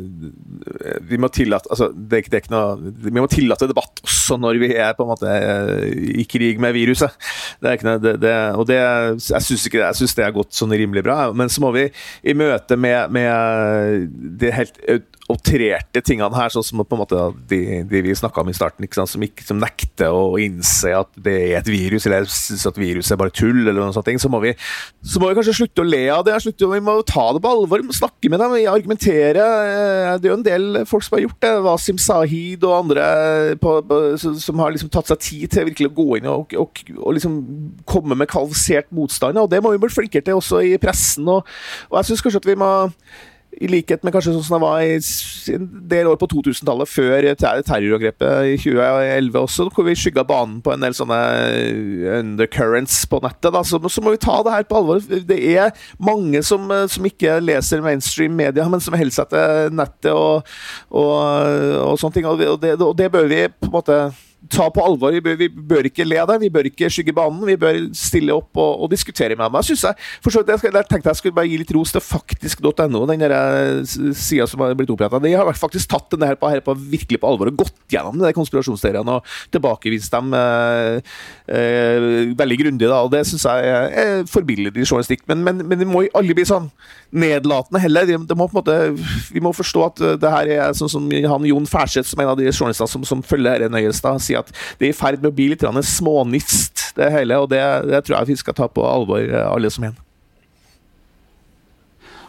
Vi 1.09 1.19
må 1.21 1.31
tillate 1.33 1.71
altså, 1.71 1.91
det, 1.93 2.25
det 2.29 2.39
er 2.39 2.43
ikke 2.43 2.55
noe, 2.55 2.93
Vi 3.05 3.15
må 3.15 3.29
tillate 3.31 3.69
debatt 3.71 4.03
også 4.05 4.39
når 4.41 4.61
vi 4.63 4.71
er 4.77 4.97
på 4.97 5.05
en 5.05 5.13
måte 5.13 5.29
eh, 5.33 5.93
i 6.21 6.25
krig 6.29 6.61
med 6.61 6.75
viruset. 6.77 7.15
Det 7.61 7.71
er 7.71 7.79
ikke 7.79 7.89
noe, 7.89 8.03
det, 8.03 8.15
det, 8.23 8.35
og 8.59 8.67
det, 8.69 8.79
jeg 8.79 9.45
syns 9.45 10.17
det 10.19 10.25
er 10.25 10.35
gått 10.37 10.57
sånn 10.57 10.75
rimelig 10.75 11.05
bra. 11.07 11.31
Men 11.37 11.53
så 11.53 11.63
må 11.65 11.73
vi 11.77 11.87
i 12.23 12.35
møte 12.37 12.77
med, 12.81 13.15
med 13.15 14.09
det 14.41 14.53
helt 14.57 14.83
outrerte 15.29 16.01
tingene 16.05 16.33
her, 16.33 16.53
sånn 16.53 16.65
som 16.65 16.81
på 16.81 16.97
en 16.97 17.03
måte 17.03 17.21
de, 17.51 17.61
de 17.89 18.01
vi 18.05 18.15
snakka 18.17 18.41
om 18.41 18.49
i 18.49 18.57
starten, 18.57 18.87
som, 18.97 19.25
ikke, 19.25 19.45
som, 19.45 19.59
nekter 19.61 20.15
å 20.15 20.39
innse 20.41 20.95
at 20.97 21.11
det 21.21 21.35
er 21.51 21.59
et 21.59 21.69
virus, 21.69 22.07
eller 22.09 22.29
syns 22.33 22.65
at 22.69 22.81
viruset 22.81 23.13
er 23.13 23.21
bare 23.21 23.35
tull, 23.35 23.61
eller 23.61 23.77
noen 23.77 23.93
sånne 23.93 24.09
ting, 24.09 24.23
så 24.23 24.31
må 24.33 24.41
vi, 24.45 24.55
så 25.05 25.21
må 25.21 25.29
vi 25.29 25.37
kanskje 25.37 25.57
slutte 25.61 25.85
å 25.85 25.89
le 25.89 26.03
av 26.15 26.25
det. 26.27 26.39
Slutte, 26.41 26.71
vi 26.73 26.81
må 26.85 26.97
ta 27.09 27.27
det 27.37 27.43
på 27.45 27.53
alvor, 27.53 27.85
vi 27.85 27.91
må 27.91 27.97
snakke 27.97 28.33
med 28.33 28.41
dem, 28.41 28.57
argumentere. 28.73 29.45
Eh, 29.45 30.11
det 30.17 30.31
er 30.31 30.33
jo 30.33 30.39
en 30.39 30.49
del 30.49 30.83
folk 30.89 31.05
som 31.05 31.19
har 31.19 31.27
gjort 31.27 31.41
det. 31.45 31.55
Wasim 31.69 32.01
Sahid 32.01 32.65
og 32.65 32.77
andre 32.81 33.09
på, 33.61 33.79
på, 33.89 34.03
som 34.19 34.65
har 34.65 34.73
liksom 34.75 34.93
tatt 34.95 35.13
seg 35.13 35.25
tid 35.29 35.53
til 35.53 35.69
virkelig 35.69 35.93
å 35.93 35.97
gå 35.99 36.09
inn 36.19 36.29
og, 36.33 36.57
og, 36.57 36.85
og 36.99 37.19
liksom 37.19 37.41
komme 37.89 38.17
med 38.17 38.31
kvalifisert 38.33 38.89
motstand. 38.97 39.41
Og 39.41 39.51
det 39.53 39.61
må 39.65 39.75
vi 39.75 39.83
bli 39.85 39.93
flinkere 39.93 40.25
til 40.25 40.41
også 40.41 40.65
i 40.65 40.77
pressen. 40.81 41.29
Og, 41.29 41.45
og 41.91 42.01
jeg 42.01 42.11
syns 42.11 42.25
kanskje 42.25 42.47
at 42.47 42.49
vi 42.49 42.63
må 42.65 42.73
i 43.59 43.69
likhet 43.71 44.05
med 44.07 44.15
kanskje 44.15 44.35
sånn 44.35 44.45
som 44.47 44.57
det 44.59 44.65
var 44.65 44.83
i 44.85 44.99
en 45.57 45.67
del 45.91 46.11
år 46.11 46.19
på 46.21 46.29
2000-tallet, 46.31 46.91
før 46.91 47.27
terrorangrepet 47.39 48.53
i 48.53 48.57
2011 48.61 49.41
også, 49.41 49.69
hvor 49.75 49.89
vi 49.89 49.97
skygga 49.99 50.25
banen 50.29 50.61
på 50.65 50.75
en 50.75 50.85
del 50.85 50.95
sånne 50.97 51.19
undercurrents 52.21 53.01
på 53.11 53.21
nettet, 53.25 53.51
da, 53.55 53.65
så, 53.67 53.81
så, 53.91 54.05
må 54.05 54.15
vi 54.15 54.23
ta 54.23 54.39
det 54.47 54.55
her 54.55 54.69
på 54.69 54.79
alvor. 54.79 55.03
Det 55.03 55.39
er 55.57 55.75
mange 56.03 56.43
som, 56.47 56.71
som 56.91 57.09
ikke 57.09 57.41
leser 57.43 57.83
mainstream 57.85 58.37
media, 58.39 58.69
men 58.71 58.83
som 58.85 58.97
holder 58.99 59.17
seg 59.19 59.33
til 59.35 59.77
nettet 59.79 60.13
og, 60.15 60.47
og, 60.91 61.19
og 61.83 61.99
sånne 62.01 62.19
ting. 62.19 62.31
Og 62.31 62.63
det, 62.63 62.77
og 62.79 62.95
det 62.99 63.11
bør 63.13 63.29
vi 63.31 63.45
på 63.51 63.71
en 63.71 63.75
måte 63.75 64.01
ta 64.47 64.69
på 64.71 64.83
alvor. 64.85 65.13
Vi 65.13 65.21
bør, 65.23 65.37
vi 65.39 65.49
bør, 65.49 65.89
ikke 65.89 66.07
le 66.07 66.19
av 66.23 66.29
det, 66.31 66.39
vi 66.45 66.51
bør 66.53 66.69
ikke 66.71 66.89
skygge 66.93 67.15
banen. 67.17 67.41
Vi 67.49 67.57
bør 67.59 67.79
stille 67.97 68.35
opp 68.37 68.59
og, 68.61 68.85
og 68.85 68.91
diskutere 68.93 69.35
med 69.35 69.49
dem. 69.49 69.59
Jeg 69.59 69.71
synes 69.71 69.85
jeg, 69.89 69.99
jeg, 70.39 70.73
jeg 70.79 70.89
tenkte 70.91 71.11
jeg 71.11 71.21
skulle 71.21 71.37
bare 71.37 71.51
gi 71.51 71.59
litt 71.61 71.73
ros 71.75 71.93
til 71.95 72.05
faktisk.no, 72.05 73.03
den 73.11 73.25
eh, 73.27 74.13
sida 74.15 74.47
som 74.49 74.63
har 74.63 74.77
blitt 74.79 74.93
oppretta. 74.95 75.21
De 75.23 75.35
har 75.35 75.59
faktisk 75.59 75.91
tatt 75.91 76.07
denne 76.15 76.31
her 76.31 76.39
på, 76.39 76.51
her 76.53 76.63
på, 76.65 76.77
virkelig 76.79 77.21
på 77.21 77.31
alvor 77.33 77.51
og 77.51 77.65
gått 77.65 77.75
gjennom 77.91 78.21
de 78.23 78.33
konspirasjonsteoriene 78.37 79.19
og 79.19 79.35
tilbakevist 79.55 80.15
dem 80.15 80.31
eh, 80.39 81.19
eh, 81.51 82.09
veldig 82.39 82.61
grundig. 82.63 82.87
Da, 82.87 83.03
og 83.03 83.13
Det 83.15 83.25
syns 83.29 83.49
jeg 83.49 83.75
er, 83.75 83.91
er 84.05 84.31
forbilledlig 84.31 84.87
journalistikk. 84.87 85.27
Men, 85.31 85.43
men, 85.47 85.65
men 85.67 85.83
det 85.83 85.91
må 85.91 86.07
aldri 86.15 86.39
bli 86.39 86.47
sånn 86.49 86.71
nedlatende 87.11 87.83
heller. 87.83 88.07
De, 88.09 88.21
de 88.29 88.39
må 88.39 88.49
måte, 88.55 88.79
vi 89.33 89.43
må 89.43 89.53
forstå 89.57 89.85
at 89.89 90.05
det 90.23 90.33
her 90.33 90.55
er 90.59 90.79
sånn 90.79 90.93
som 90.93 91.11
han 91.11 91.47
Jon 91.49 91.69
Færseth, 91.69 92.09
som 92.11 92.21
er 92.21 92.29
en 92.29 92.35
av 92.35 92.41
de 92.41 92.49
journalistene 92.53 92.91
som, 92.91 93.05
som 93.09 93.25
følger 93.25 93.65
dette 93.65 93.73
nøyest, 93.73 94.05
sier 94.29 94.45
at 94.45 94.53
det 94.79 94.89
er 94.89 94.93
i 94.93 94.99
ferd 94.99 95.23
med 95.23 95.33
å 95.33 95.37
bli 95.39 95.51
litt 95.55 95.65
smånist, 95.65 96.93
det 96.99 97.13
hele. 97.15 97.41
Og 97.43 97.49
det, 97.53 97.63
det 97.89 98.05
tror 98.05 98.21
jeg 98.21 98.35
vi 98.35 98.43
skal 98.43 98.57
ta 98.59 98.69
på 98.71 98.85
alvor, 98.87 99.25
alle 99.49 99.73
som 99.73 99.89
en. 99.89 99.97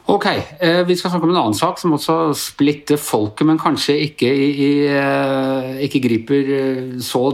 Ok, 0.09 0.25
eh, 0.59 0.87
Vi 0.87 0.95
skal 0.95 1.11
snakke 1.11 1.27
om 1.27 1.35
en 1.35 1.37
annen 1.37 1.53
sak 1.53 1.77
som 1.77 1.93
også 1.93 2.33
splitter 2.33 2.97
folket, 2.97 3.45
men 3.45 3.59
kanskje 3.61 3.93
ikke, 4.07 4.25
i, 4.25 4.87
eh, 4.89 5.83
ikke 5.85 6.01
griper 6.01 6.49
eh, 6.55 6.99
så 6.99 7.29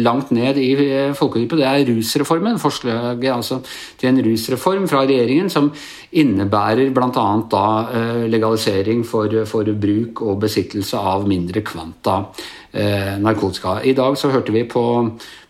langt 0.00 0.30
ned 0.32 0.56
i 0.56 1.12
folkedypet. 1.12 1.58
Det 1.58 1.66
er 1.68 1.84
rusreformen. 1.90 2.58
Forslaget 2.58 3.34
altså, 3.34 3.60
til 3.98 4.08
en 4.08 4.24
rusreform 4.24 4.88
fra 4.88 5.04
regjeringen 5.04 5.50
som 5.50 5.70
innebærer 6.12 6.94
bl.a. 6.94 8.26
legalisering 8.26 9.04
for, 9.04 9.44
for 9.44 9.64
bruk 9.64 10.22
og 10.22 10.40
besittelse 10.40 10.96
av 10.96 11.28
mindre 11.28 11.60
kvanta 11.60 12.16
eh, 12.32 12.61
narkotika. 12.72 13.82
I 13.84 13.92
dag 13.92 14.16
så 14.16 14.30
hørte 14.32 14.52
vi 14.54 14.62
på 14.64 14.82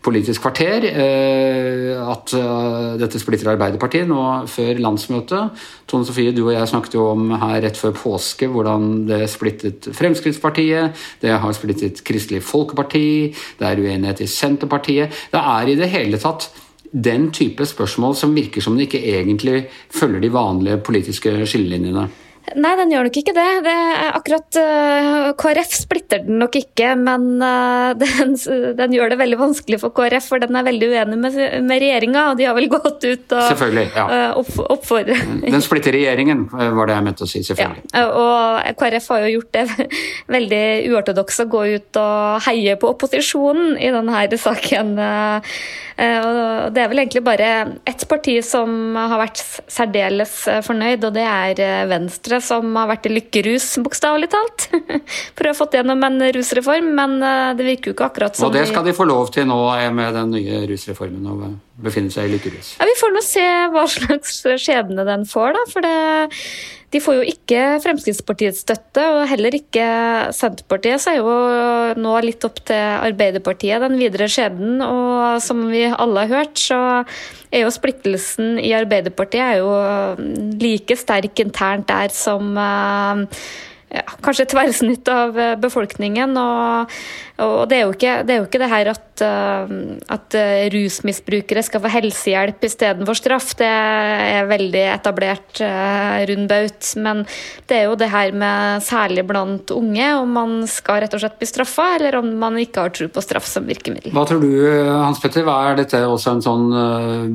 Politisk 0.03 0.41
kvarter 0.43 0.83
eh, 0.89 1.93
at 1.95 2.33
uh, 2.35 2.95
dette 2.99 3.19
splitter 3.21 3.53
Arbeiderpartiet 3.53 4.09
nå 4.09 4.23
før 4.51 4.81
landsmøtet. 4.83 5.61
Tone 5.87 6.03
Sofie, 6.03 6.33
du 6.35 6.41
og 6.43 6.51
jeg 6.51 6.71
snakket 6.73 6.97
jo 6.97 7.05
om 7.13 7.31
her 7.39 7.61
rett 7.63 7.79
før 7.79 7.95
påske 7.95 8.49
hvordan 8.51 9.05
det 9.07 9.21
splittet 9.31 9.87
Fremskrittspartiet. 9.95 11.05
Det 11.23 11.31
har 11.31 11.55
splittet 11.55 12.03
Kristelig 12.03 12.43
Folkeparti. 12.43 13.31
Det 13.59 13.69
er 13.69 13.79
uenighet 13.79 14.25
i 14.25 14.27
Senterpartiet. 14.27 15.23
Det 15.31 15.39
er 15.39 15.71
i 15.71 15.77
det 15.79 15.91
hele 15.93 16.19
tatt 16.19 16.49
den 16.91 17.29
type 17.33 17.65
spørsmål 17.65 18.17
som 18.19 18.35
virker 18.35 18.61
som 18.61 18.75
det 18.75 18.89
ikke 18.89 19.05
egentlig 19.15 19.63
følger 19.87 20.19
de 20.19 20.33
vanlige 20.35 20.83
politiske 20.83 21.37
skillelinjene. 21.47 22.09
Nei, 22.51 22.73
den 22.75 22.91
gjør 22.91 23.07
nok 23.07 23.17
ikke 23.17 23.33
det. 23.35 23.45
det 23.63 23.73
akkurat 24.13 24.57
uh, 24.59 24.63
eh, 24.63 25.27
KrF 25.39 25.75
splitter 25.77 26.23
den 26.25 26.41
nok 26.41 26.57
ikke, 26.59 26.89
men 26.99 27.39
uh, 27.39 27.93
den, 28.01 28.35
den, 28.77 28.95
gjør 28.97 29.13
det 29.13 29.19
veldig 29.21 29.39
vanskelig 29.39 29.79
for 29.81 29.95
KrF, 29.95 30.27
for 30.33 30.43
den 30.43 30.59
er 30.59 30.65
veldig 30.67 30.89
uenig 30.91 31.19
med, 31.21 31.37
med 31.63 31.81
regjeringa, 31.81 32.25
og 32.31 32.41
de 32.41 32.47
har 32.49 32.57
vel 32.57 32.67
gått 32.73 33.07
ut 33.07 33.35
og 33.37 33.63
ja. 33.79 34.03
uh, 34.03 34.41
opp, 34.41 34.51
oppfordret 34.75 35.23
Den 35.45 35.63
splitter 35.63 35.95
regjeringen, 35.95 36.45
var 36.51 36.89
det 36.89 36.97
jeg 36.97 37.07
mente 37.07 37.25
å 37.25 37.31
si. 37.31 37.43
Selvfølgelig. 37.47 37.85
Ja, 37.95 38.09
og 38.11 38.81
KrF 38.81 39.09
har 39.13 39.23
jo 39.23 39.31
gjort 39.37 39.55
det 39.55 39.87
veldig 40.35 40.65
uortodoks 40.91 41.41
å 41.45 41.47
gå 41.55 41.63
ut 41.77 42.01
og 42.01 42.43
heie 42.49 42.75
på 42.79 42.91
opposisjonen 42.91 43.77
i 43.79 43.89
denne 43.93 44.27
saken. 44.39 44.93
Og 45.93 46.69
det 46.73 46.81
er 46.81 46.87
vel 46.89 47.01
egentlig 47.03 47.21
bare 47.25 47.49
ett 47.87 48.05
parti 48.09 48.37
som 48.45 48.95
har 48.97 49.19
vært 49.21 49.41
særdeles 49.71 50.33
fornøyd, 50.65 51.05
og 51.05 51.15
det 51.15 51.25
er 51.27 51.87
Venstre 51.91 52.32
som 52.41 52.75
har 52.79 52.89
vært 52.89 53.07
i 53.09 53.13
lykkerus, 53.13 53.67
bokstavelig 53.85 54.29
talt. 54.33 54.67
For 55.35 55.45
å 55.45 55.51
ha 55.51 55.57
fått 55.57 55.77
gjennom 55.77 56.01
en 56.07 56.19
rusreform, 56.35 56.89
men 56.97 57.17
eh, 57.21 57.51
det 57.59 57.67
virker 57.67 57.91
jo 57.91 57.97
ikke 57.97 58.07
akkurat 58.09 58.39
som 58.39 58.47
Og 58.47 58.55
det 58.55 58.65
skal 58.71 58.87
de 58.87 58.95
få 58.97 59.07
lov 59.09 59.33
til 59.35 59.45
nå 59.49 59.59
eh, 59.75 59.89
med 59.93 60.15
den 60.17 60.33
nye 60.37 60.63
rusreformen, 60.69 61.27
å 61.29 61.51
befinne 61.83 62.13
seg 62.13 62.29
i 62.29 62.35
lykkerus? 62.37 62.75
Ja, 62.79 62.87
Vi 62.89 62.95
får 63.01 63.13
nå 63.13 63.25
se 63.25 63.47
hva 63.73 63.85
slags 63.91 64.39
skjebne 64.63 65.05
den 65.09 65.27
får, 65.29 65.53
da. 65.57 65.65
For 65.73 65.85
det, 65.85 65.97
de 66.93 67.01
får 67.01 67.15
jo 67.17 67.23
ikke 67.25 67.61
Fremskrittspartiets 67.81 68.61
støtte, 68.61 69.01
og 69.15 69.25
heller 69.31 69.55
ikke 69.57 69.85
Senterpartiet. 70.35 71.01
Så 71.01 71.13
er 71.13 71.19
jo 71.19 71.97
nå 71.97 72.13
litt 72.21 72.45
opp 72.45 72.61
til 72.69 72.77
Arbeiderpartiet 72.77 73.81
den 73.81 73.97
videre 73.97 74.29
skjebnen. 74.29 74.83
Og 74.85 75.41
som 75.43 75.65
vi 75.71 75.87
alle 75.89 76.27
har 76.27 76.43
hørt, 76.43 76.61
så 76.61 76.79
er 77.49 77.65
jo 77.65 77.73
splittelsen 77.73 78.59
i 78.61 78.75
Arbeiderpartiet 78.77 79.57
er 79.57 80.23
like 80.61 80.97
sterk 80.99 81.41
internt 81.41 81.89
der 81.89 82.13
som 82.13 82.53
uh, 82.57 83.25
ja, 83.93 84.03
kanskje 84.25 84.47
tverrsnitt 84.49 85.09
av 85.11 85.37
eh, 85.39 85.53
befolkningen. 85.61 86.33
Og, 86.39 86.93
og 87.43 87.69
det, 87.69 87.77
er 87.77 87.91
ikke, 87.93 88.15
det, 88.25 88.33
er 88.33 88.41
jo 88.41 88.47
ikke, 88.47 88.61
det 88.63 88.69
her 88.71 88.89
at, 88.93 89.23
eh, 89.25 89.73
at 90.15 90.37
eh, 90.39 90.65
rusmisbrukere 90.73 91.63
skal 91.65 91.83
få 91.83 91.91
helsehjelp 91.93 92.65
istedenfor 92.65 93.19
straff. 93.19 93.51
Det 93.59 93.69
er 93.69 94.49
veldig 94.49 94.83
etablert 94.95 95.61
rundbaut. 96.29 96.93
Men 97.05 97.23
det 97.69 97.79
er 97.79 97.87
jo 97.91 97.97
det 97.99 98.09
her 98.13 98.33
med 98.33 98.83
særlig 98.85 99.27
blant 99.29 99.73
unge, 99.75 100.09
om 100.17 100.37
man 100.39 100.57
skal 100.69 101.03
rett 101.03 101.13
og 101.13 101.21
slett 101.23 101.39
bli 101.41 101.49
straffa, 101.49 101.93
eller 101.99 102.17
om 102.21 102.33
man 102.41 102.57
ikke 102.61 102.87
har 102.87 102.93
tro 102.97 103.09
på 103.13 103.23
straff 103.23 103.47
som 103.49 103.69
virkemiddel. 103.69 104.13
Hva 104.15 104.25
tror 104.29 104.41
du, 104.41 104.51
Hans 104.89 105.21
Petter, 105.21 105.45
er 105.45 105.77
dette 105.77 106.01
også 106.07 106.37
en 106.37 106.45
sånn 106.45 106.69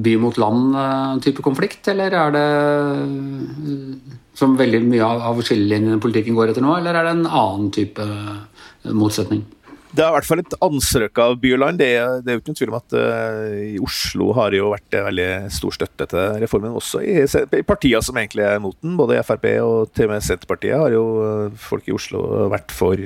by 0.03 0.15
mot 0.21 0.39
land-type 0.41 1.45
konflikt, 1.45 1.87
eller 1.93 2.19
er 2.19 2.35
det 2.35 2.47
som 4.39 4.57
veldig 4.59 4.83
mye 4.87 5.13
av 5.29 5.43
skillelinjene 5.43 5.99
i 5.99 6.03
politikken 6.03 6.37
går 6.39 6.53
etter 6.53 6.65
nå, 6.65 6.77
eller 6.79 6.95
er 6.95 7.09
det 7.09 7.15
en 7.17 7.29
annen 7.29 7.71
type 7.75 8.05
eh, 8.05 8.93
motsetning? 8.95 9.45
Det 9.89 10.05
er 10.05 10.11
i 10.11 10.15
hvert 10.19 10.27
fall 10.29 10.41
et 10.43 10.55
anstrøk 10.63 11.19
av 11.23 11.39
by 11.41 11.55
og 11.57 11.61
land. 11.63 11.79
Det, 11.81 11.89
det 12.23 12.29
er 12.29 12.37
jo 12.37 12.43
ikke 12.43 12.53
noen 12.53 12.59
tvil 12.59 12.73
om 12.75 12.77
at 12.77 12.97
uh, 13.01 13.55
i 13.73 13.79
Oslo 13.81 14.27
har 14.37 14.53
det 14.53 14.61
jo 14.61 14.73
vært 14.75 14.97
veldig 15.07 15.29
stor 15.57 15.77
støtte 15.79 16.07
til 16.13 16.43
reformen, 16.43 16.77
også 16.77 17.01
i, 17.01 17.15
i 17.25 17.65
partier 17.67 18.05
som 18.05 18.21
egentlig 18.21 18.45
er 18.45 18.61
mot 18.61 18.77
den. 18.85 18.99
Både 19.01 19.17
Frp 19.25 19.49
og 19.65 19.95
til 19.97 20.11
og 20.11 20.13
med 20.13 20.27
Senterpartiet 20.27 20.77
har 20.77 20.93
jo 20.93 21.07
folk 21.71 21.89
i 21.89 21.97
Oslo 21.97 22.21
vært 22.53 22.75
for 22.77 23.01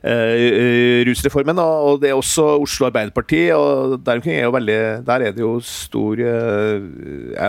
rusreformen. 0.00 1.58
Og, 1.60 2.00
det 2.02 2.10
er 2.10 2.18
også 2.18 2.44
Oslo 2.62 2.88
Arbeiderparti, 2.88 3.42
og 3.52 3.98
der 4.06 4.20
er, 4.20 4.50
veldig, 4.50 4.78
der 5.06 5.26
er 5.26 5.34
det 5.36 5.44
jo 5.44 5.58
stor 5.64 6.22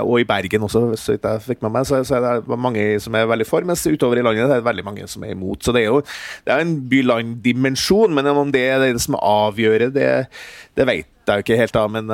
Og 0.01 0.19
i 0.19 0.27
Bergen 0.27 0.67
også, 0.67 0.83
så 0.95 1.15
vidt 1.15 1.27
jeg 1.27 1.45
fikk 1.45 1.61
med 1.63 1.75
meg, 1.77 1.87
så, 1.87 2.01
er 2.01 2.41
det 2.41 2.59
mange 2.59 2.99
som 2.99 3.15
er 3.15 3.29
veldig 3.29 3.47
for, 3.47 3.63
mens 3.67 3.85
utover 3.87 4.19
i 4.19 4.25
landet 4.25 4.49
det 4.49 4.57
er 4.57 4.63
det 4.63 4.69
veldig 4.69 4.85
mange 4.85 5.07
som 5.07 5.23
er 5.23 5.35
imot. 5.35 5.63
Så 5.63 5.71
det 5.75 5.85
er 5.85 5.91
jo 5.91 6.01
det 6.45 6.53
er 6.53 6.65
en 6.65 6.75
by-land-dimensjon. 6.89 8.13
men 8.13 8.27
om 8.27 8.51
det 8.51 8.67
er 8.67 8.79
det 8.79 9.01
som 9.01 9.15
avgjør 9.15 9.89
det, 9.93 10.11
det 10.75 10.87
vet 10.87 11.07
jeg 11.27 11.41
jo 11.41 11.45
ikke 11.45 11.59
helt, 11.59 11.75
da. 11.75 11.83
Men 11.91 12.11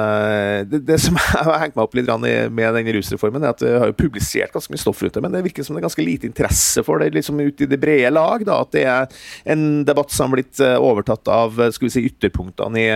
det, 0.70 0.82
det 0.88 1.00
som 1.04 1.18
har 1.48 1.62
hengt 1.62 1.78
meg 1.78 1.86
opp 1.86 1.96
litt 1.98 2.12
med 2.52 2.78
den 2.78 2.92
rusreformen, 2.98 3.46
er 3.46 3.56
at 3.56 3.64
vi 3.64 3.72
har 3.72 3.92
jo 3.92 3.98
publisert 3.98 4.54
ganske 4.56 4.74
mye 4.74 4.84
stoff 4.84 5.02
rundt 5.04 5.18
det, 5.18 5.24
men 5.24 5.36
det 5.36 5.46
virker 5.48 5.66
som 5.66 5.78
det 5.78 5.84
er 5.84 5.88
ganske 5.88 6.06
lite 6.06 6.30
interesse 6.30 6.84
for 6.86 7.04
det 7.04 7.14
liksom 7.16 7.40
ute 7.42 7.66
i 7.66 7.72
det 7.72 7.82
brede 7.82 8.14
lag. 8.14 8.46
da, 8.48 8.62
At 8.66 8.76
det 8.76 8.86
er 8.86 9.20
en 9.56 9.68
debatt 9.88 10.14
som 10.14 10.28
har 10.30 10.40
blitt 10.40 10.64
overtatt 10.78 11.32
av 11.32 11.60
skal 11.72 11.88
vi 11.88 11.94
si, 11.94 12.08
ytterpunktene 12.12 12.84
i 12.84 12.90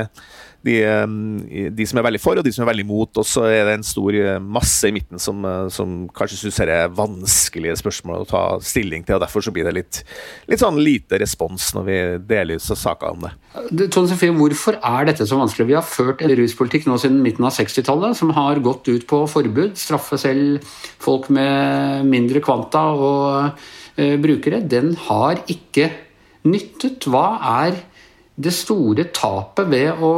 de, 0.65 0.76
de, 1.74 1.86
som 1.89 2.00
er 2.00 2.06
veldig 2.06 2.21
for, 2.21 2.38
og 2.38 2.45
de 2.45 2.54
som 2.54 2.63
er 2.65 2.71
veldig 2.71 2.86
imot. 2.86 3.17
Og 3.21 3.28
så 3.28 3.45
er 3.50 3.65
det 3.67 3.78
en 3.80 3.86
stor 3.86 4.17
eh, 4.17 4.38
masse 4.41 4.89
i 4.89 4.93
midten 4.95 5.21
som, 5.21 5.41
eh, 5.47 5.67
som 5.74 6.06
kanskje 6.15 6.38
syns 6.43 6.60
det 6.62 6.76
er 6.76 6.93
vanskelige 6.97 7.80
spørsmål 7.82 8.24
å 8.24 8.30
ta 8.30 8.43
stilling 8.65 9.06
til. 9.08 9.17
og 9.17 9.24
Derfor 9.26 9.45
så 9.45 9.54
blir 9.56 9.67
det 9.67 9.76
litt, 9.80 10.02
litt 10.52 10.62
sånn 10.62 10.80
lite 10.82 11.19
respons 11.21 11.71
når 11.78 11.88
vi 11.88 11.97
deler 12.30 12.62
ut 12.62 12.67
saker 12.82 13.15
om 13.15 13.26
det. 13.26 13.34
Tone 13.91 14.12
Sofie, 14.12 14.36
Hvorfor 14.38 14.78
er 14.78 15.10
dette 15.10 15.28
så 15.28 15.39
vanskelig? 15.39 15.69
Vi 15.71 15.78
har 15.78 15.88
ført 15.88 16.21
en 16.21 16.36
ruspolitikk 16.38 16.88
nå 16.89 17.00
siden 17.02 17.21
midten 17.26 17.47
av 17.47 17.56
60-tallet 17.58 18.17
som 18.17 18.34
har 18.38 18.62
gått 18.63 18.89
ut 18.91 19.08
på 19.10 19.24
forbud, 19.30 19.76
straffe 19.80 20.19
selv 20.21 20.62
folk 21.02 21.30
med 21.34 22.06
mindre 22.10 22.41
kvanta 22.43 22.84
og 22.93 23.58
uh, 24.00 24.15
brukere. 24.21 24.62
Den 24.62 24.93
har 25.10 25.41
ikke 25.52 25.89
nyttet. 26.47 27.06
Hva 27.10 27.26
er 27.65 27.82
det 28.41 28.54
store 28.56 29.08
tapet 29.13 29.69
ved 29.71 30.01
å 30.04 30.12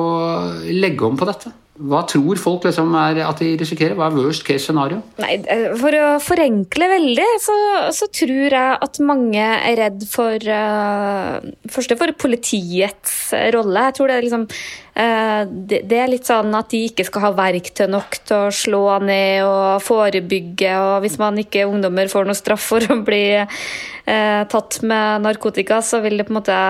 legge 0.69 1.07
om 1.07 1.19
på 1.19 1.27
dette? 1.29 1.51
Hva 1.73 2.03
tror 2.05 2.37
folk 2.37 2.67
liksom 2.67 2.91
er 2.99 3.17
at 3.25 3.39
de 3.41 3.47
risikerer? 3.57 3.95
Hva 3.97 4.11
er 4.11 4.17
worst 4.19 4.43
case 4.45 4.67
scenario? 4.67 4.99
Nei, 5.17 5.39
eh, 5.49 5.71
For 5.79 5.97
å 5.97 6.11
forenkle 6.21 6.89
veldig, 6.91 7.25
så, 7.41 7.55
så 7.97 8.07
tror 8.13 8.53
jeg 8.53 8.77
at 8.85 8.99
mange 9.01 9.41
er 9.41 9.79
redd 9.81 10.05
for 10.05 10.37
uh, 10.37 11.41
Først 11.73 11.97
for 11.97 12.13
politiets 12.21 13.33
rolle. 13.55 13.87
Jeg 13.89 13.97
tror 13.97 14.11
det 14.11 14.19
er 14.19 14.27
liksom 14.27 14.45
uh, 14.45 15.41
det, 15.49 15.81
det, 15.89 15.97
er 15.97 16.13
litt 16.13 16.29
sånn 16.29 16.53
at 16.53 16.69
de 16.69 16.85
ikke 16.91 17.09
skal 17.09 17.25
ha 17.25 17.35
verktøy 17.41 17.87
nok 17.89 18.21
til 18.21 18.37
å 18.37 18.53
slå 18.53 18.85
ned 19.09 19.49
og 19.49 19.81
forebygge. 19.81 20.77
Og 20.77 20.97
hvis 21.07 21.17
man 21.17 21.41
ikke 21.41 21.65
ungdommer 21.65 22.11
får 22.11 22.29
noe 22.29 22.37
straff 22.37 22.69
for 22.69 22.85
å 22.85 23.01
bli 23.01 23.25
uh, 23.41 24.41
tatt 24.45 24.83
med 24.85 25.25
narkotika, 25.25 25.81
så 25.81 26.05
vil 26.05 26.21
det 26.21 26.29
på 26.29 26.37
en 26.37 26.43
måte 26.43 26.65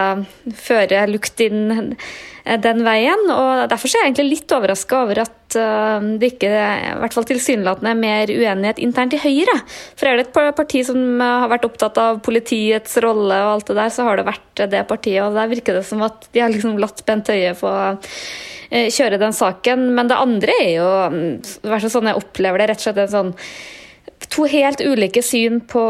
føre 0.63 1.09
lukt 1.11 1.43
inn 1.43 1.73
Eh, 1.73 2.32
den 2.43 2.83
veien. 2.83 3.25
og 3.31 3.69
Derfor 3.71 3.89
er 3.89 4.01
jeg 4.01 4.09
egentlig 4.11 4.29
litt 4.29 4.53
overraska 4.55 5.01
over 5.05 5.21
at 5.23 5.57
eh, 5.59 6.07
det 6.19 6.33
ikke 6.33 6.49
i 6.51 6.95
hvert 6.99 7.15
fall 7.15 7.27
tilsynelatende 7.29 7.93
er 7.93 7.99
mer 8.01 8.33
uenighet 8.33 8.81
internt 8.83 9.15
i 9.15 9.21
Høyre. 9.23 9.57
For 9.99 10.09
er 10.09 10.19
det 10.19 10.27
et 10.27 10.57
parti 10.57 10.83
som 10.87 10.99
eh, 10.99 11.35
har 11.43 11.51
vært 11.51 11.67
opptatt 11.69 11.99
av 12.01 12.23
politiets 12.25 12.97
rolle 13.03 13.37
og 13.45 13.51
alt 13.57 13.71
det 13.71 13.77
der, 13.79 13.93
så 13.95 14.07
har 14.07 14.19
det 14.19 14.27
vært 14.27 14.65
det 14.73 14.83
partiet. 14.89 15.21
og 15.23 15.37
Der 15.39 15.53
virker 15.53 15.79
det 15.79 15.85
som 15.87 16.03
at 16.05 16.27
de 16.33 16.43
har 16.43 16.51
liksom 16.51 16.79
latt 16.81 17.05
Bent 17.07 17.31
Høie 17.31 17.53
få 17.57 17.71
kjøre 18.73 19.19
den 19.21 19.35
saken. 19.37 19.91
Men 19.95 20.09
det 20.09 20.17
andre 20.17 20.57
er 20.63 20.73
jo, 20.79 20.89
i 21.13 21.69
hvert 21.69 21.85
fall 21.85 21.95
sånn 21.95 22.11
jeg 22.11 22.19
opplever 22.19 22.59
det, 22.59 22.71
rett 22.71 22.81
og 22.81 22.87
slett 22.87 23.01
en 23.05 23.15
sånn 23.15 23.33
to 24.31 24.45
helt 24.49 24.81
ulike 24.81 25.23
syn 25.25 25.59
på, 25.69 25.83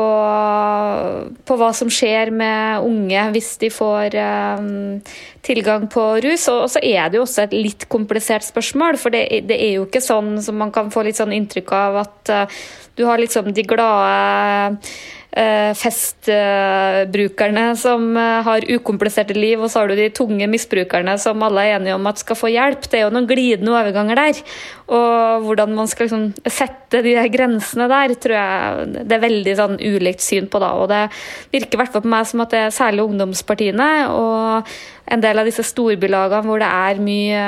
på, 1.46 1.58
hva 1.60 1.70
som 1.76 1.92
skjer 1.92 2.32
med 2.34 2.86
unge 2.88 3.26
hvis 3.36 3.50
de 3.62 3.70
får 3.74 4.18
um, 4.18 5.00
tilgang 5.46 5.88
på 5.92 6.06
rus. 6.26 6.48
Og 6.52 6.68
så 6.74 6.82
er 6.84 7.10
det 7.10 7.20
jo 7.20 7.26
også 7.26 7.48
et 7.48 7.58
litt 7.58 7.88
komplisert 7.92 8.46
spørsmål, 8.48 9.00
for 9.02 9.14
det, 9.16 9.26
det, 9.50 9.58
er 9.58 9.76
jo 9.78 9.88
ikke 9.88 10.04
sånn 10.04 10.38
som 10.44 10.60
man 10.60 10.74
kan 10.76 10.92
få 10.94 11.06
litt 11.08 11.20
sånn 11.20 11.36
inntrykk 11.36 11.76
av 11.78 12.00
at 12.06 12.34
uh, 12.34 12.64
du 12.98 13.06
har 13.10 13.22
liksom 13.22 13.52
de 13.54 13.66
glade 13.66 14.88
Eh, 15.34 15.72
festbrukerne 15.74 17.72
som 17.76 18.04
har 18.46 18.68
ukompliserte 18.70 19.34
liv, 19.34 19.58
og 19.58 19.72
så 19.72 19.82
har 19.82 19.90
du 19.90 19.96
de 19.98 20.12
tunge 20.14 20.46
misbrukerne 20.46 21.16
som 21.18 21.42
alle 21.42 21.64
er 21.66 21.80
enige 21.80 21.96
om 21.98 22.06
at 22.06 22.22
skal 22.22 22.38
få 22.38 22.52
hjelp. 22.54 22.86
Det 22.86 23.00
er 23.00 23.08
jo 23.08 23.14
noen 23.16 23.26
glidende 23.26 23.74
overganger 23.74 24.20
der. 24.20 24.44
Og 24.92 25.46
hvordan 25.46 25.76
man 25.78 25.88
skal 25.88 26.10
liksom 26.10 26.52
sette 26.52 27.00
de 27.06 27.14
grensene 27.32 27.86
der, 27.88 28.14
tror 28.20 28.36
jeg 28.36 28.88
det 29.08 29.16
er 29.16 29.22
veldig 29.24 29.54
sånn 29.56 29.78
ulikt 29.80 30.24
syn 30.24 30.50
på 30.52 30.60
da. 30.60 30.74
Og 30.82 30.90
det 30.92 31.06
virker 31.54 31.78
i 31.78 31.82
hvert 31.82 31.94
fall 31.94 32.04
på 32.04 32.12
meg 32.12 32.28
som 32.28 32.44
at 32.44 32.52
det 32.52 32.66
er 32.66 32.76
særlig 32.76 33.06
ungdomspartiene 33.08 33.90
og 34.12 34.74
en 35.14 35.24
del 35.24 35.40
av 35.40 35.48
disse 35.48 35.64
storbylagene 35.68 36.48
hvor 36.48 36.62
det 36.64 36.68
er 36.68 37.00
mye 37.04 37.40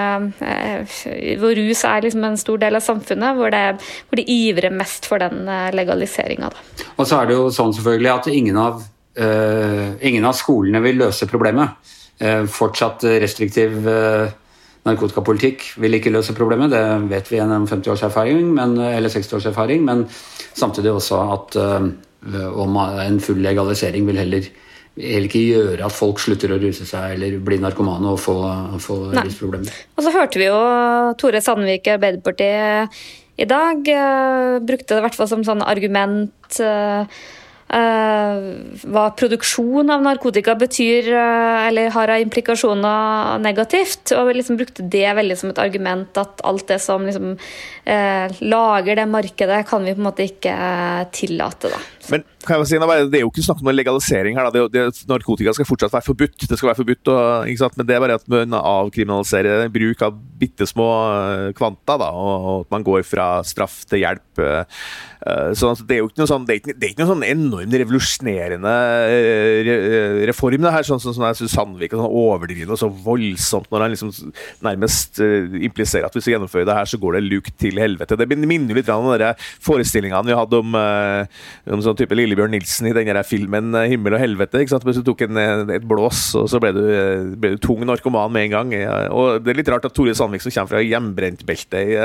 eh, 0.43 0.95
Hvor 1.39 1.55
rus 1.55 1.83
er 1.87 2.03
liksom 2.03 2.25
en 2.27 2.39
stor 2.39 2.59
del 2.61 2.79
av 2.79 2.83
samfunnet, 2.83 3.35
hvor, 3.37 3.51
det, 3.51 3.83
hvor 4.07 4.19
de 4.19 4.25
ivrer 4.31 4.75
mest 4.75 5.07
for 5.09 5.23
den 5.23 5.43
legaliseringa. 5.75 6.51
Og 6.95 7.07
så 7.07 7.19
er 7.19 7.29
det 7.29 7.37
jo 7.37 7.49
sånn 7.53 7.75
selvfølgelig 7.75 8.11
at 8.13 8.31
ingen 8.31 8.59
av, 8.59 8.79
uh, 9.19 9.85
ingen 9.99 10.27
av 10.27 10.35
skolene 10.37 10.81
vil 10.83 10.99
løse 11.03 11.27
problemet. 11.31 11.75
Uh, 12.21 12.43
fortsatt 12.47 13.03
restriktiv 13.23 13.75
uh, 13.87 14.31
narkotikapolitikk 14.85 15.63
vil 15.81 15.97
ikke 15.97 16.13
løse 16.13 16.35
problemet, 16.37 16.73
det 16.73 16.83
vet 17.09 17.31
vi 17.31 17.39
gjennom 17.39 17.65
50 17.69 17.93
års 17.93 18.05
erfaring, 18.07 18.51
men, 18.57 18.77
eller 18.77 19.11
60 19.11 19.39
års 19.39 19.47
erfaring, 19.49 19.81
men 19.87 20.05
samtidig 20.53 20.93
også 20.93 21.23
at 21.33 21.57
om 22.57 22.77
en 22.81 23.19
full 23.21 23.41
legalisering 23.41 24.05
vil 24.07 24.17
heller, 24.17 24.47
heller 24.97 25.27
ikke 25.29 25.43
gjøre 25.45 25.85
at 25.85 25.93
folk 25.93 26.21
slutter 26.21 26.53
å 26.53 26.59
ruse 26.61 26.87
seg 26.89 27.17
eller 27.17 27.37
bli 27.45 27.59
narkomane 27.61 28.13
og 28.13 28.21
få, 28.21 28.37
få 28.81 28.97
rusproblemer. 29.13 29.83
Og 29.97 30.05
så 30.05 30.13
hørte 30.15 30.41
vi 30.41 30.47
jo 30.47 30.61
Tore 31.21 31.41
Sandvik 31.45 31.89
i 31.89 31.95
Arbeiderpartiet 31.97 33.01
i 33.35 33.49
dag 33.49 33.81
brukte 34.63 34.93
det 34.93 35.01
i 35.01 35.05
hvert 35.05 35.17
fall 35.17 35.29
som 35.33 35.43
sånn 35.47 35.65
argument 35.65 36.31
Uh, 36.61 37.03
hva 37.75 39.05
produksjon 39.19 39.89
av 39.91 40.03
narkotika 40.05 40.55
betyr 40.59 41.09
uh, 41.11 41.65
eller 41.67 41.91
har 41.91 42.13
av 42.13 42.23
implikasjoner 42.23 43.41
negativt. 43.43 44.13
Og 44.15 44.29
vi 44.29 44.37
liksom 44.37 44.59
brukte 44.59 44.85
det 44.91 45.07
veldig 45.17 45.37
som 45.39 45.51
et 45.51 45.61
argument 45.61 46.19
at 46.21 46.43
alt 46.47 46.67
det 46.71 46.79
som 46.83 47.03
liksom, 47.07 47.33
uh, 47.89 48.39
lager 48.39 49.01
det 49.01 49.07
markedet, 49.11 49.63
kan 49.67 49.83
vi 49.83 49.95
på 49.95 50.03
en 50.03 50.07
måte 50.07 50.27
ikke 50.29 50.55
tillate. 51.15 51.73
Da. 51.73 51.81
Men 52.13 52.25
kan 52.47 52.61
jeg 52.61 52.69
si, 52.69 52.79
Det 52.79 53.19
er 53.19 53.25
jo 53.25 53.31
ikke 53.31 53.43
snakk 53.45 53.61
om 53.61 53.69
noen 53.69 53.77
legalisering 53.77 54.37
her. 54.37 54.51
Det, 54.53 54.63
det, 54.73 54.85
narkotika 55.09 55.53
skal 55.55 55.67
fortsatt 55.67 55.95
være 55.95 56.07
forbudt. 56.07 56.47
Det 56.49 56.57
skal 56.57 56.71
være 56.71 56.79
forbudt, 56.81 57.11
og, 57.13 57.73
Men 57.77 57.87
det 57.87 57.95
er 57.95 58.03
bare 58.03 58.19
at 58.19 58.27
man 58.31 58.57
avkriminaliserer 58.59 59.67
bruk 59.73 60.05
av 60.05 60.15
bitte 60.39 60.67
små 60.69 60.87
eh, 61.15 61.49
kvanta. 61.57 61.97
Da, 62.01 62.09
og 62.11 62.65
at 62.65 62.71
man 62.75 62.85
går 62.85 63.03
fra 63.07 63.29
straff 63.47 63.83
til 63.89 64.03
hjelp. 64.05 64.45
Så 65.57 65.71
det 65.87 65.95
er 65.95 66.01
jo 66.03 66.09
ikke 66.11 66.21
noe 66.21 66.29
sånn, 66.29 66.43
det 66.45 66.53
er 66.53 66.59
ikke, 66.59 66.73
det 66.77 66.85
er 66.85 66.91
ikke 66.91 67.01
noe 67.01 67.09
sånn 67.15 67.23
enormt 67.25 67.75
revolusjonerende 67.81 68.73
re, 69.65 69.77
reform, 70.29 70.61
det 70.61 70.73
her, 70.75 70.85
sånn 70.85 71.01
som 71.01 71.15
sånn, 71.15 71.25
jeg 71.31 71.49
Sandvik 71.49 71.95
sånn 71.95 72.05
overdriver 72.05 72.75
og 72.75 72.77
så 72.77 72.91
voldsomt 72.91 73.71
når 73.73 73.85
han 73.85 73.95
liksom 73.95 74.11
nærmest 74.67 75.17
impliserer 75.23 76.05
at 76.05 76.13
hvis 76.13 76.29
vi 76.29 76.35
gjennomfører 76.35 76.67
det 76.69 76.77
her, 76.77 76.91
så 76.91 76.99
går 77.01 77.17
det 77.17 77.23
lukt 77.25 77.55
til 77.57 77.81
helvete. 77.81 78.19
Det 78.19 78.27
minner 78.37 78.77
litt 78.77 78.91
om 78.93 79.09
de 79.17 79.31
forestillingene 79.65 80.29
vi 80.29 80.37
hadde 80.37 80.61
om, 80.61 80.77
om 81.73 81.83
sånn 81.87 81.97
type 81.97 82.19
Lillebjørn 82.35 82.55
Nilsen 82.55 82.89
i 82.89 82.93
den 82.95 83.19
filmen 83.25 83.75
eh, 83.75 83.87
'Himmel 83.89 84.15
og 84.17 84.21
helvete'. 84.21 84.59
ikke 84.59 84.73
sant? 84.73 84.85
Hvis 84.85 84.99
du 84.99 85.05
tok 85.07 85.23
en, 85.25 85.37
eh, 85.39 85.75
et 85.77 85.87
blås, 85.87 86.35
og 86.35 86.49
så 86.51 86.59
ble 86.59 86.71
du, 86.75 86.81
eh, 86.91 87.23
ble 87.39 87.55
du, 87.55 87.57
tung 87.63 87.85
narkoman 87.87 88.31
med 88.31 88.49
en 88.49 88.55
gang. 88.55 88.73
Og 89.15 89.43
Det 89.43 89.53
er 89.53 89.59
litt 89.59 89.69
rart 89.71 89.85
at 89.85 89.93
Tore 89.95 90.13
Sandvik, 90.15 90.41
som 90.41 90.51
kommer 90.51 90.75
fra 90.75 90.83
hjemmebrentbeltet 90.83 91.79
i, 91.79 91.95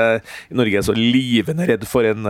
i 0.51 0.55
Norge, 0.55 0.77
er 0.77 0.85
så 0.85 0.95
livende 0.95 1.67
redd 1.67 1.85
for 1.87 2.05
en, 2.07 2.23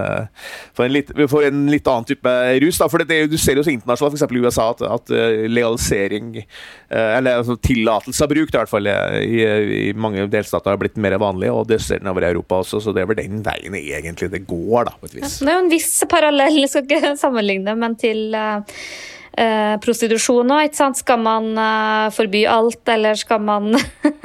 for 0.74 0.86
en, 0.86 0.94
litt, 0.94 1.12
for 1.30 1.46
en 1.46 1.68
litt, 1.70 1.88
annen 1.88 2.08
type 2.08 2.34
rus. 2.64 2.80
Da. 2.80 2.88
For 2.88 3.04
det, 3.04 3.30
du 3.30 3.38
ser 3.38 3.60
jo 3.60 3.66
så 3.66 3.74
internasjonalt, 3.74 4.18
f.eks. 4.18 4.32
i 4.32 4.42
USA, 4.42 4.70
at, 4.72 4.82
at 4.88 5.14
legalisering, 5.52 6.44
eller 6.90 7.42
altså, 7.42 7.58
tillatelse 7.62 8.26
av 8.26 8.32
bruk, 8.32 8.50
i 8.50 8.58
hvert 8.58 8.72
fall 8.72 8.88
i, 8.88 9.42
i, 9.42 9.94
mange 9.94 10.26
delstater 10.32 10.74
har 10.74 10.80
blitt 10.82 11.00
mer 11.02 11.18
vanlig, 11.22 11.52
og 11.52 11.68
det 11.70 11.82
ser 11.84 12.02
den 12.02 12.12
over 12.12 12.26
i 12.26 12.32
Europa 12.32 12.62
også, 12.64 12.82
så 12.84 12.96
det 12.96 13.04
er 13.04 13.12
vel 13.12 13.20
den 13.20 13.42
veien 13.46 13.76
egentlig 13.78 14.32
det 14.32 14.46
går, 14.48 14.88
da, 14.88 14.96
på 15.00 15.10
et 15.10 15.18
vis. 15.20 15.40
Ja, 15.42 15.48
det 15.48 15.54
er 15.54 15.60
jo 15.60 15.66
en 15.66 15.74
viss 15.74 15.92
parallell, 16.12 16.62
skal 16.72 16.88
ikke 16.88 17.16
sammenligne, 17.24 17.76
men 17.78 17.91
til 18.00 18.36
uh, 18.36 19.76
prostitusjon 19.84 20.52
òg, 20.54 20.68
ikke 20.68 20.80
sant. 20.80 21.00
Skal 21.02 21.22
man 21.24 21.52
uh, 21.58 22.12
forby 22.14 22.46
alt, 22.50 22.84
eller 22.92 23.18
skal 23.20 23.42
man 23.44 23.74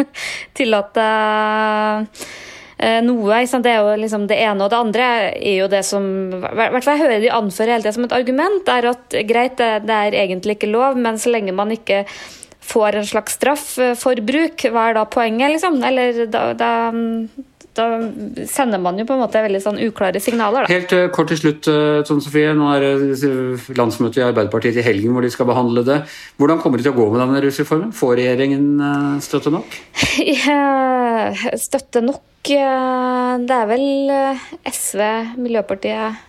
tillate 0.59 1.09
noe. 2.77 3.37
Det 3.49 3.71
er 3.73 3.79
jo 3.81 3.93
liksom 3.97 4.27
det 4.29 4.37
ene 4.45 4.67
og 4.67 4.69
det 4.69 4.77
andre 4.77 5.05
er 5.33 5.55
jo 5.63 5.69
det 5.73 5.81
som 5.89 6.05
hvert 6.45 6.85
jeg 6.85 7.01
hører 7.01 7.23
de 7.23 7.31
anfører 7.33 7.73
hele 7.73 7.87
tiden 7.87 7.97
som 7.97 8.05
et 8.05 8.17
argument, 8.19 8.69
er 8.69 8.91
at 8.91 9.17
greit, 9.25 9.57
det 9.57 9.97
er 9.97 10.17
egentlig 10.21 10.59
ikke 10.59 10.69
lov, 10.69 10.99
men 11.01 11.17
så 11.17 11.33
lenge 11.33 11.57
man 11.57 11.73
ikke 11.73 12.03
får 12.61 12.99
en 13.01 13.09
slags 13.09 13.39
straff 13.39 13.65
for 13.97 14.21
bruk, 14.29 14.67
hva 14.69 14.91
er 14.91 14.99
da 14.99 15.07
poenget, 15.09 15.55
liksom? 15.55 15.81
Eller 15.89 16.27
da, 16.29 16.51
da 16.59 16.73
da 17.77 17.87
sender 18.49 18.81
man 18.83 18.99
jo 18.99 19.07
på 19.09 19.17
en 19.17 19.23
måte 19.23 19.43
veldig 19.45 19.61
sånn 19.63 19.81
uklare 19.87 20.21
signaler. 20.23 20.67
Da. 20.67 20.73
Helt 20.73 20.95
uh, 20.97 21.07
kort 21.15 21.31
til 21.33 21.41
slutt, 21.41 21.69
uh, 21.71 22.01
Tone 22.09 22.25
Sofie. 22.25 22.53
Nå 22.57 22.71
er 22.75 22.87
det 22.87 23.19
uh, 23.29 23.67
landsmøte 23.79 24.23
i 24.23 24.27
Arbeiderpartiet 24.27 24.79
til 24.79 24.87
helgen 24.87 25.17
hvor 25.17 25.27
de 25.27 25.33
skal 25.35 25.49
behandle 25.51 25.85
det. 25.87 25.99
Hvordan 26.41 26.63
kommer 26.63 26.81
det 26.81 26.89
til 26.89 26.95
å 26.95 26.99
gå 26.99 27.09
med 27.13 27.23
denne 27.25 27.43
rusreformen? 27.45 27.93
Får 27.97 28.17
regjeringen 28.21 29.21
støtte 29.25 29.53
nok? 29.55 29.77
Støtte 31.67 32.03
nok? 32.05 32.25
Det 32.47 33.57
er 33.57 33.69
vel 33.73 33.87
SV, 34.71 35.03
Miljøpartiet, 35.43 36.25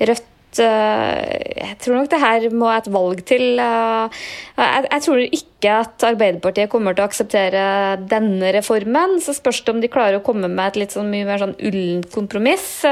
Rødt 0.00 0.29
jeg 0.58 1.76
tror 1.84 1.96
nok 2.00 2.10
det 2.10 2.20
her 2.22 2.46
må 2.50 2.70
et 2.72 2.88
valg 2.90 3.22
til. 3.28 3.60
Jeg, 3.60 5.02
tror 5.04 5.22
ikke 5.22 5.76
at 5.84 6.06
Arbeiderpartiet 6.08 6.72
kommer 6.72 6.96
til 6.96 7.04
å 7.04 7.08
akseptere 7.10 7.62
denne 8.10 8.50
reformen. 8.56 9.18
Så 9.22 9.36
spørs 9.36 9.62
det 9.62 9.74
om 9.74 9.80
de 9.84 9.92
klarer 9.92 10.18
å 10.18 10.24
komme 10.26 10.50
med 10.50 10.72
et 10.72 10.82
litt 10.82 10.96
sånn 10.96 11.12
mye 11.12 11.28
mer 11.28 11.42
sånn 11.42 11.56
ullent 11.58 12.10
kompromiss. 12.14 12.82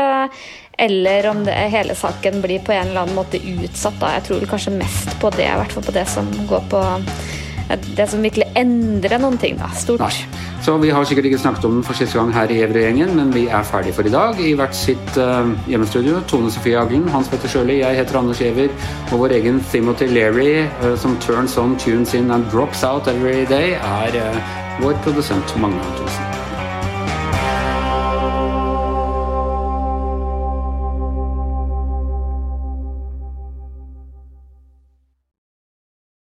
Eller 0.78 1.26
om 1.26 1.42
det, 1.42 1.56
hele 1.72 1.98
saken 1.98 2.38
blir 2.44 2.62
på 2.62 2.76
en 2.76 2.92
eller 2.92 3.02
annen 3.02 3.18
måte 3.18 3.42
utsatt. 3.42 3.98
Da. 3.98 4.14
Jeg 4.18 4.28
tror 4.28 4.48
kanskje 4.54 4.76
mest 4.78 5.10
på 5.18 5.32
det, 5.34 5.48
i 5.48 5.58
hvert 5.58 5.74
fall 5.74 5.88
på 5.88 5.96
det 5.96 6.06
som 6.06 6.30
går 6.46 6.68
på 6.70 6.82
det 7.68 8.08
som 8.08 8.22
virkelig 8.24 8.48
endrer 8.56 9.20
noen 9.20 9.38
ting. 9.38 9.58
da, 9.58 9.68
Stort. 9.76 10.00
Nei. 10.00 10.44
Så 10.64 10.76
vi 10.82 10.90
har 10.90 11.04
sikkert 11.06 11.28
ikke 11.28 11.38
snakket 11.38 11.64
om 11.68 11.76
den 11.78 11.84
for 11.86 11.94
siste 11.94 12.18
gang 12.18 12.32
her 12.34 12.50
i 12.50 12.60
Evre-gjengen, 12.64 13.14
men 13.16 13.30
vi 13.34 13.46
er 13.46 13.62
ferdige 13.62 13.94
for 13.94 14.08
i 14.08 14.12
dag 14.12 14.40
i 14.42 14.54
hvert 14.58 14.74
sitt 14.76 15.18
uh, 15.20 15.46
hjemmestudio. 15.70 16.20
Tone 16.28 16.50
Sofie 16.50 16.78
Aglen, 16.80 17.06
Hans 17.14 17.30
Petter 17.30 17.48
Sjøli, 17.52 17.78
jeg 17.82 18.00
heter 18.00 18.18
Anders 18.18 18.42
Giæver, 18.42 18.72
og 19.12 19.22
vår 19.22 19.36
egen 19.38 19.60
Timothy 19.72 20.10
Leary, 20.10 20.66
uh, 20.82 20.96
som 20.98 21.16
turns 21.22 21.58
on, 21.58 21.76
tunes 21.78 22.14
in 22.14 22.30
and 22.30 22.50
drops 22.52 22.82
out 22.84 23.06
every 23.06 23.44
day, 23.46 23.76
er 23.78 24.18
uh, 24.18 24.82
vår 24.82 24.98
produsent 25.06 25.56
Magne 25.60 25.84
Antonsen. 25.84 26.27